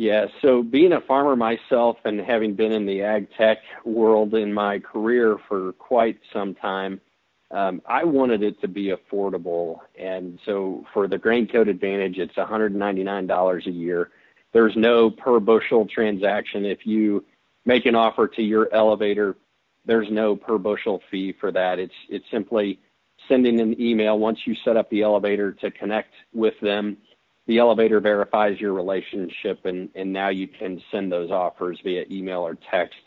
Yeah, 0.00 0.28
so 0.40 0.62
being 0.62 0.94
a 0.94 1.02
farmer 1.02 1.36
myself 1.36 1.98
and 2.06 2.18
having 2.20 2.54
been 2.54 2.72
in 2.72 2.86
the 2.86 3.02
ag 3.02 3.28
tech 3.36 3.58
world 3.84 4.32
in 4.32 4.50
my 4.50 4.78
career 4.78 5.36
for 5.46 5.74
quite 5.74 6.18
some 6.32 6.54
time, 6.54 7.02
um, 7.50 7.82
I 7.86 8.04
wanted 8.04 8.42
it 8.42 8.58
to 8.62 8.66
be 8.66 8.94
affordable. 8.94 9.80
And 9.98 10.38
so 10.46 10.86
for 10.94 11.06
the 11.06 11.18
GrainCoat 11.18 11.68
Advantage, 11.68 12.16
it's 12.16 12.32
$199 12.36 13.66
a 13.66 13.70
year. 13.70 14.08
There's 14.54 14.72
no 14.74 15.10
per 15.10 15.38
bushel 15.38 15.86
transaction. 15.86 16.64
If 16.64 16.86
you 16.86 17.22
make 17.66 17.84
an 17.84 17.94
offer 17.94 18.26
to 18.26 18.42
your 18.42 18.72
elevator, 18.72 19.36
there's 19.84 20.08
no 20.10 20.34
per 20.34 20.56
bushel 20.56 21.02
fee 21.10 21.34
for 21.38 21.52
that. 21.52 21.78
It's 21.78 21.92
it's 22.08 22.24
simply 22.30 22.80
sending 23.28 23.60
an 23.60 23.78
email 23.78 24.18
once 24.18 24.38
you 24.46 24.56
set 24.64 24.78
up 24.78 24.88
the 24.88 25.02
elevator 25.02 25.52
to 25.52 25.70
connect 25.70 26.14
with 26.32 26.54
them 26.62 26.96
the 27.50 27.58
elevator 27.58 27.98
verifies 27.98 28.60
your 28.60 28.72
relationship, 28.72 29.66
and, 29.66 29.88
and 29.96 30.12
now 30.12 30.28
you 30.28 30.46
can 30.46 30.80
send 30.92 31.10
those 31.10 31.32
offers 31.32 31.80
via 31.82 32.04
email 32.08 32.42
or 32.42 32.56
text. 32.70 33.00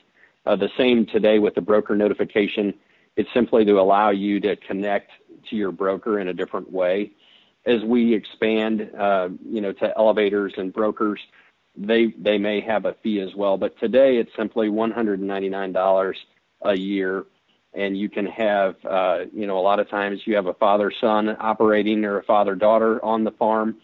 Uh, 0.45 0.53
the 0.53 0.67
same 0.77 1.05
today 1.05 1.39
with 1.39 1.55
the 1.55 1.61
broker 1.61 1.95
notification. 1.95 2.73
It's 3.15 3.29
simply 3.33 3.63
to 3.63 3.79
allow 3.79 4.09
you 4.09 4.41
to 4.41 4.57
connect 4.57 5.11
to 5.49 5.55
your 5.55 5.71
broker 5.71 6.19
in 6.19 6.27
a 6.27 6.33
different 6.33 6.69
way. 6.69 7.11
As 7.65 7.83
we 7.85 8.13
expand, 8.13 8.91
uh, 8.99 9.29
you 9.47 9.61
know, 9.61 9.71
to 9.71 9.97
elevators 9.97 10.51
and 10.57 10.73
brokers, 10.73 11.21
they 11.77 12.07
they 12.17 12.37
may 12.37 12.59
have 12.59 12.83
a 12.83 12.95
fee 13.01 13.21
as 13.21 13.33
well. 13.35 13.57
But 13.57 13.79
today 13.79 14.17
it's 14.17 14.35
simply 14.35 14.67
$199 14.67 16.15
a 16.63 16.77
year, 16.77 17.25
and 17.73 17.97
you 17.97 18.09
can 18.09 18.25
have, 18.25 18.75
uh, 18.83 19.19
you 19.33 19.47
know, 19.47 19.57
a 19.57 19.61
lot 19.61 19.79
of 19.79 19.89
times 19.89 20.19
you 20.25 20.35
have 20.35 20.47
a 20.47 20.53
father 20.55 20.91
son 20.99 21.37
operating 21.39 22.03
or 22.03 22.17
a 22.17 22.23
father 22.23 22.55
daughter 22.55 23.03
on 23.05 23.23
the 23.23 23.31
farm 23.31 23.77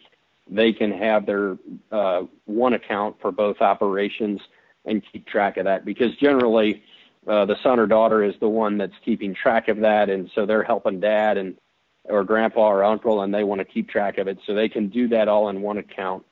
they 0.50 0.74
can 0.74 0.92
have 0.92 1.26
their 1.26 1.58
uh, 1.92 2.24
one 2.46 2.74
account 2.74 3.18
for 3.22 3.32
both 3.32 3.62
operations 3.62 4.42
and 4.86 5.04
keep 5.12 5.28
track 5.28 5.58
of 5.58 5.66
that 5.66 5.86
because 5.86 6.16
generally 6.16 6.84
uh, 7.28 7.46
the 7.46 7.58
son 7.62 7.80
or 7.80 7.86
daughter 7.86 8.24
is 8.24 8.34
the 8.40 8.50
one 8.50 8.78
that's 8.78 8.94
keeping 9.04 9.36
track 9.36 9.68
of 9.68 9.80
that, 9.82 10.10
and 10.10 10.32
so 10.34 10.46
they're 10.46 10.64
helping 10.64 11.00
dad 11.00 11.38
and 11.38 11.58
or 12.06 12.24
grandpa 12.24 12.70
or 12.70 12.84
uncle, 12.84 13.22
and 13.22 13.34
they 13.34 13.44
want 13.44 13.60
to 13.60 13.66
keep 13.66 13.90
track 13.90 14.18
of 14.18 14.28
it, 14.28 14.40
so 14.48 14.54
they 14.54 14.70
can 14.70 14.88
do 14.88 15.08
that 15.08 15.28
all 15.28 15.50
in 15.50 15.62
one 15.62 15.78
account 15.78 16.26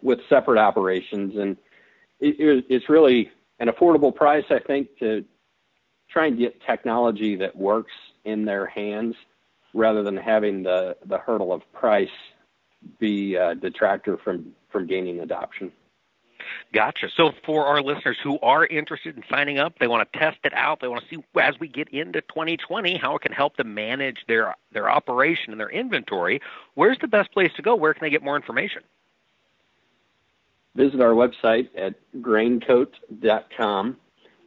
with 0.00 0.20
separate 0.28 0.58
operations, 0.58 1.36
and 1.36 1.56
it, 2.20 2.64
it's 2.68 2.88
really 2.88 3.30
an 3.58 3.68
affordable 3.68 4.14
price, 4.14 4.44
I 4.50 4.58
think, 4.60 4.96
to 4.98 5.24
try 6.08 6.26
and 6.26 6.38
get 6.38 6.62
technology 6.62 7.36
that 7.36 7.56
works 7.56 7.92
in 8.24 8.44
their 8.44 8.66
hands 8.66 9.16
rather 9.74 10.02
than 10.02 10.16
having 10.16 10.62
the 10.62 10.96
the 11.06 11.18
hurdle 11.18 11.52
of 11.52 11.62
price 11.72 12.08
be 12.98 13.36
a 13.36 13.54
detractor 13.54 14.16
from 14.16 14.52
from 14.70 14.86
gaining 14.86 15.20
adoption. 15.20 15.72
Gotcha. 16.72 17.08
So 17.16 17.32
for 17.44 17.66
our 17.66 17.82
listeners 17.82 18.16
who 18.22 18.38
are 18.40 18.66
interested 18.66 19.16
in 19.16 19.22
signing 19.30 19.58
up, 19.58 19.78
they 19.78 19.86
want 19.86 20.10
to 20.10 20.18
test 20.18 20.38
it 20.44 20.52
out. 20.54 20.80
They 20.80 20.88
want 20.88 21.02
to 21.02 21.16
see 21.16 21.22
as 21.40 21.58
we 21.60 21.68
get 21.68 21.88
into 21.90 22.20
2020 22.22 22.96
how 22.96 23.14
it 23.16 23.22
can 23.22 23.32
help 23.32 23.56
them 23.56 23.74
manage 23.74 24.18
their 24.26 24.56
their 24.72 24.90
operation 24.90 25.52
and 25.52 25.60
their 25.60 25.70
inventory. 25.70 26.40
Where's 26.74 26.98
the 27.00 27.08
best 27.08 27.32
place 27.32 27.52
to 27.56 27.62
go? 27.62 27.74
Where 27.74 27.94
can 27.94 28.02
they 28.02 28.10
get 28.10 28.22
more 28.22 28.36
information? 28.36 28.82
Visit 30.74 31.00
our 31.00 31.12
website 31.12 31.68
at 31.76 31.94
graincoat.com. 32.16 33.96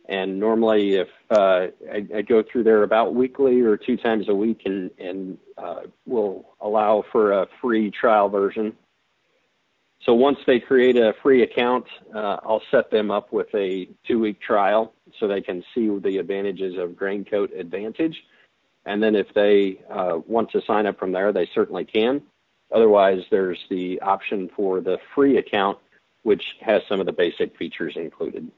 And 0.07 0.39
normally, 0.39 0.95
if 0.95 1.07
uh, 1.31 1.67
I, 1.91 2.05
I, 2.15 2.21
go 2.21 2.43
through 2.43 2.63
there 2.63 2.83
about 2.83 3.15
weekly 3.15 3.61
or 3.61 3.75
two 3.75 3.97
times 3.97 4.29
a 4.29 4.35
week, 4.35 4.61
and, 4.65 4.91
and 4.99 5.37
uh, 5.57 5.81
we'll 6.05 6.45
allow 6.61 7.03
for 7.11 7.31
a 7.31 7.47
free 7.59 7.89
trial 7.89 8.29
version 8.29 8.75
so 10.05 10.13
once 10.13 10.37
they 10.45 10.59
create 10.59 10.97
a 10.97 11.15
free 11.23 11.41
account, 11.41 11.85
uh, 12.13 12.37
I'll 12.43 12.61
set 12.69 12.91
them 12.91 13.09
up 13.09 13.33
with 13.33 13.47
a 13.55 13.89
two-week 14.05 14.39
trial 14.39 14.93
so 15.19 15.27
they 15.27 15.41
can 15.41 15.63
see 15.73 15.87
the 15.97 16.19
advantages 16.19 16.77
of 16.77 16.91
GrainCoat 16.91 17.57
Advantage. 17.57 18.23
And 18.85 19.01
then 19.01 19.15
if 19.15 19.33
they 19.33 19.79
uh, 19.89 20.19
want 20.27 20.51
to 20.51 20.61
sign 20.61 20.85
up 20.85 20.99
from 20.99 21.11
there, 21.11 21.33
they 21.33 21.47
certainly 21.55 21.85
can. 21.85 22.21
Otherwise, 22.71 23.23
there's 23.31 23.59
the 23.69 23.99
option 24.01 24.49
for 24.55 24.79
the 24.79 24.99
free 25.15 25.37
account, 25.37 25.79
which 26.21 26.55
has 26.61 26.83
some 26.87 26.99
of 26.99 27.07
the 27.07 27.11
basic 27.11 27.57
features 27.57 27.95
included. 27.95 28.51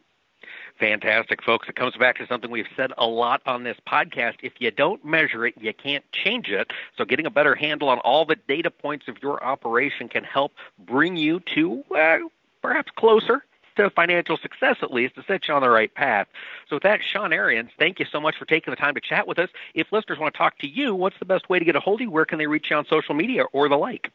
Fantastic, 0.79 1.43
folks. 1.43 1.67
It 1.67 1.75
comes 1.75 1.95
back 1.95 2.17
to 2.17 2.27
something 2.27 2.51
we've 2.51 2.67
said 2.75 2.91
a 2.97 3.07
lot 3.07 3.41
on 3.45 3.63
this 3.63 3.77
podcast. 3.87 4.35
If 4.43 4.53
you 4.59 4.71
don't 4.71 5.03
measure 5.03 5.45
it, 5.45 5.55
you 5.59 5.73
can't 5.73 6.03
change 6.11 6.49
it. 6.49 6.71
So, 6.97 7.05
getting 7.05 7.25
a 7.25 7.31
better 7.31 7.55
handle 7.55 7.89
on 7.89 7.99
all 7.99 8.25
the 8.25 8.35
data 8.35 8.69
points 8.69 9.07
of 9.07 9.21
your 9.21 9.43
operation 9.43 10.07
can 10.07 10.23
help 10.23 10.53
bring 10.77 11.15
you 11.15 11.39
to 11.55 11.83
uh, 11.95 12.19
perhaps 12.61 12.91
closer 12.95 13.43
to 13.77 13.89
financial 13.89 14.37
success, 14.37 14.77
at 14.81 14.91
least, 14.91 15.15
to 15.15 15.23
set 15.23 15.47
you 15.47 15.53
on 15.53 15.61
the 15.61 15.69
right 15.69 15.93
path. 15.93 16.27
So, 16.69 16.75
with 16.75 16.83
that, 16.83 17.01
Sean 17.03 17.33
Arians, 17.33 17.71
thank 17.79 17.99
you 17.99 18.05
so 18.05 18.19
much 18.19 18.35
for 18.37 18.45
taking 18.45 18.71
the 18.71 18.75
time 18.75 18.93
to 18.93 19.01
chat 19.01 19.27
with 19.27 19.39
us. 19.39 19.49
If 19.73 19.91
listeners 19.91 20.19
want 20.19 20.33
to 20.33 20.37
talk 20.37 20.59
to 20.59 20.67
you, 20.67 20.93
what's 20.93 21.17
the 21.19 21.25
best 21.25 21.49
way 21.49 21.59
to 21.59 21.65
get 21.65 21.75
a 21.75 21.79
hold 21.79 22.01
of 22.01 22.05
you? 22.05 22.11
Where 22.11 22.25
can 22.25 22.37
they 22.37 22.47
reach 22.47 22.69
you 22.69 22.75
on 22.75 22.85
social 22.85 23.15
media 23.15 23.45
or 23.45 23.67
the 23.67 23.77
like? 23.77 24.11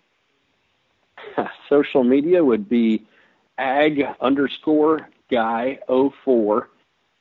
social 1.68 2.04
media 2.04 2.44
would 2.44 2.68
be 2.68 3.04
ag 3.58 4.02
underscore 4.20 5.08
guy 5.30 5.78
04 6.24 6.68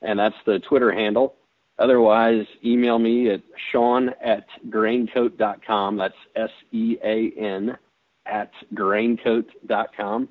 and 0.02 0.18
that's 0.18 0.36
the 0.44 0.58
Twitter 0.58 0.92
handle. 0.92 1.34
Otherwise, 1.78 2.46
email 2.64 2.98
me 2.98 3.30
at 3.30 3.42
sean 3.70 4.10
at 4.22 4.46
graincoat.com. 4.68 5.96
That's 5.96 6.14
S 6.36 6.50
E 6.70 6.96
A 7.02 7.32
N 7.38 7.76
at 8.26 8.52
graincoat.com. 8.74 10.28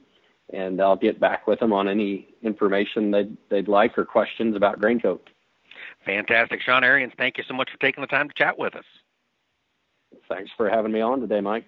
And 0.54 0.82
I'll 0.82 0.98
get 0.98 1.20
back 1.20 1.48
with 1.48 1.60
them 1.60 1.74
on 1.74 1.88
any 1.88 2.28
information 2.44 3.10
they'd, 3.12 3.38
they'd 3.50 3.68
like 3.70 3.98
or 3.98 4.06
questions 4.06 4.56
about 4.56 4.82
Graincoat. 4.82 5.22
Fantastic. 6.06 6.62
Sean 6.62 6.84
Arians, 6.84 7.14
thank 7.18 7.38
you 7.38 7.44
so 7.48 7.54
much 7.54 7.70
for 7.72 7.78
taking 7.78 8.02
the 8.02 8.08
time 8.08 8.28
to 8.28 8.34
chat 8.36 8.60
with 8.60 8.76
us. 8.76 8.84
Thanks 10.28 10.52
for 10.58 10.70
having 10.70 10.92
me 10.92 11.00
on 11.00 11.22
today, 11.22 11.40
Mike. 11.40 11.66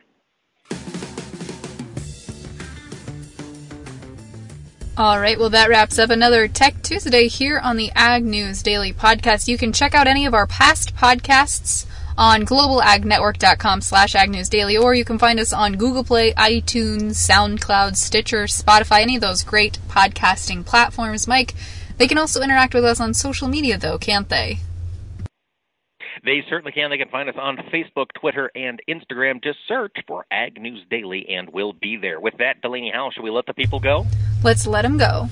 All 4.95 5.19
right, 5.19 5.39
well, 5.39 5.49
that 5.49 5.69
wraps 5.69 5.97
up 5.97 6.12
another 6.12 6.47
Tech 6.47 6.84
Tuesday 6.84 7.27
here 7.27 7.58
on 7.58 7.77
the 7.77 7.91
Ag 7.95 8.23
News 8.23 8.62
Daily 8.62 8.93
podcast. 8.93 9.47
You 9.47 9.58
can 9.58 9.73
check 9.73 9.95
out 9.95 10.06
any 10.06 10.27
of 10.27 10.36
our 10.36 10.45
past 10.45 10.95
podcasts 10.95 11.88
on 12.15 12.45
globalagnetwork.com 12.45 13.82
slash 13.82 14.13
agnewsdaily, 14.13 14.79
or 14.79 14.93
you 14.93 15.03
can 15.03 15.17
find 15.17 15.39
us 15.39 15.51
on 15.51 15.77
Google 15.77 16.03
Play, 16.03 16.32
iTunes, 16.34 17.13
SoundCloud, 17.15 17.95
Stitcher, 17.95 18.43
Spotify, 18.43 19.01
any 19.01 19.15
of 19.15 19.21
those 19.21 19.43
great 19.43 19.79
podcasting 19.89 20.63
platforms. 20.63 21.27
Mike, 21.27 21.56
they 21.97 22.08
can 22.08 22.19
also 22.19 22.43
interact 22.43 22.75
with 22.75 22.86
us 22.86 22.99
on 22.99 23.15
social 23.15 23.47
media, 23.47 23.79
though, 23.79 23.97
can't 23.97 24.29
they? 24.29 24.60
They 26.25 26.41
certainly 26.49 26.71
can. 26.71 26.89
They 26.89 26.97
can 26.97 27.09
find 27.09 27.27
us 27.27 27.36
on 27.38 27.57
Facebook, 27.73 28.07
Twitter, 28.19 28.49
and 28.55 28.81
Instagram. 28.88 29.43
Just 29.43 29.59
search 29.67 29.95
for 30.07 30.25
Ag 30.31 30.62
News 30.62 30.81
Daily, 30.89 31.27
and 31.29 31.49
we'll 31.51 31.73
be 31.73 31.97
there. 31.97 32.19
With 32.19 32.38
that, 32.38 32.62
Delaney 32.62 32.91
Howell, 32.93 33.12
should 33.12 33.23
we 33.23 33.29
let 33.29 33.45
the 33.45 33.53
people 33.53 33.79
go? 33.81 34.05
Let's 34.41 34.65
let 34.65 34.83
them 34.83 34.97
go. 34.97 35.27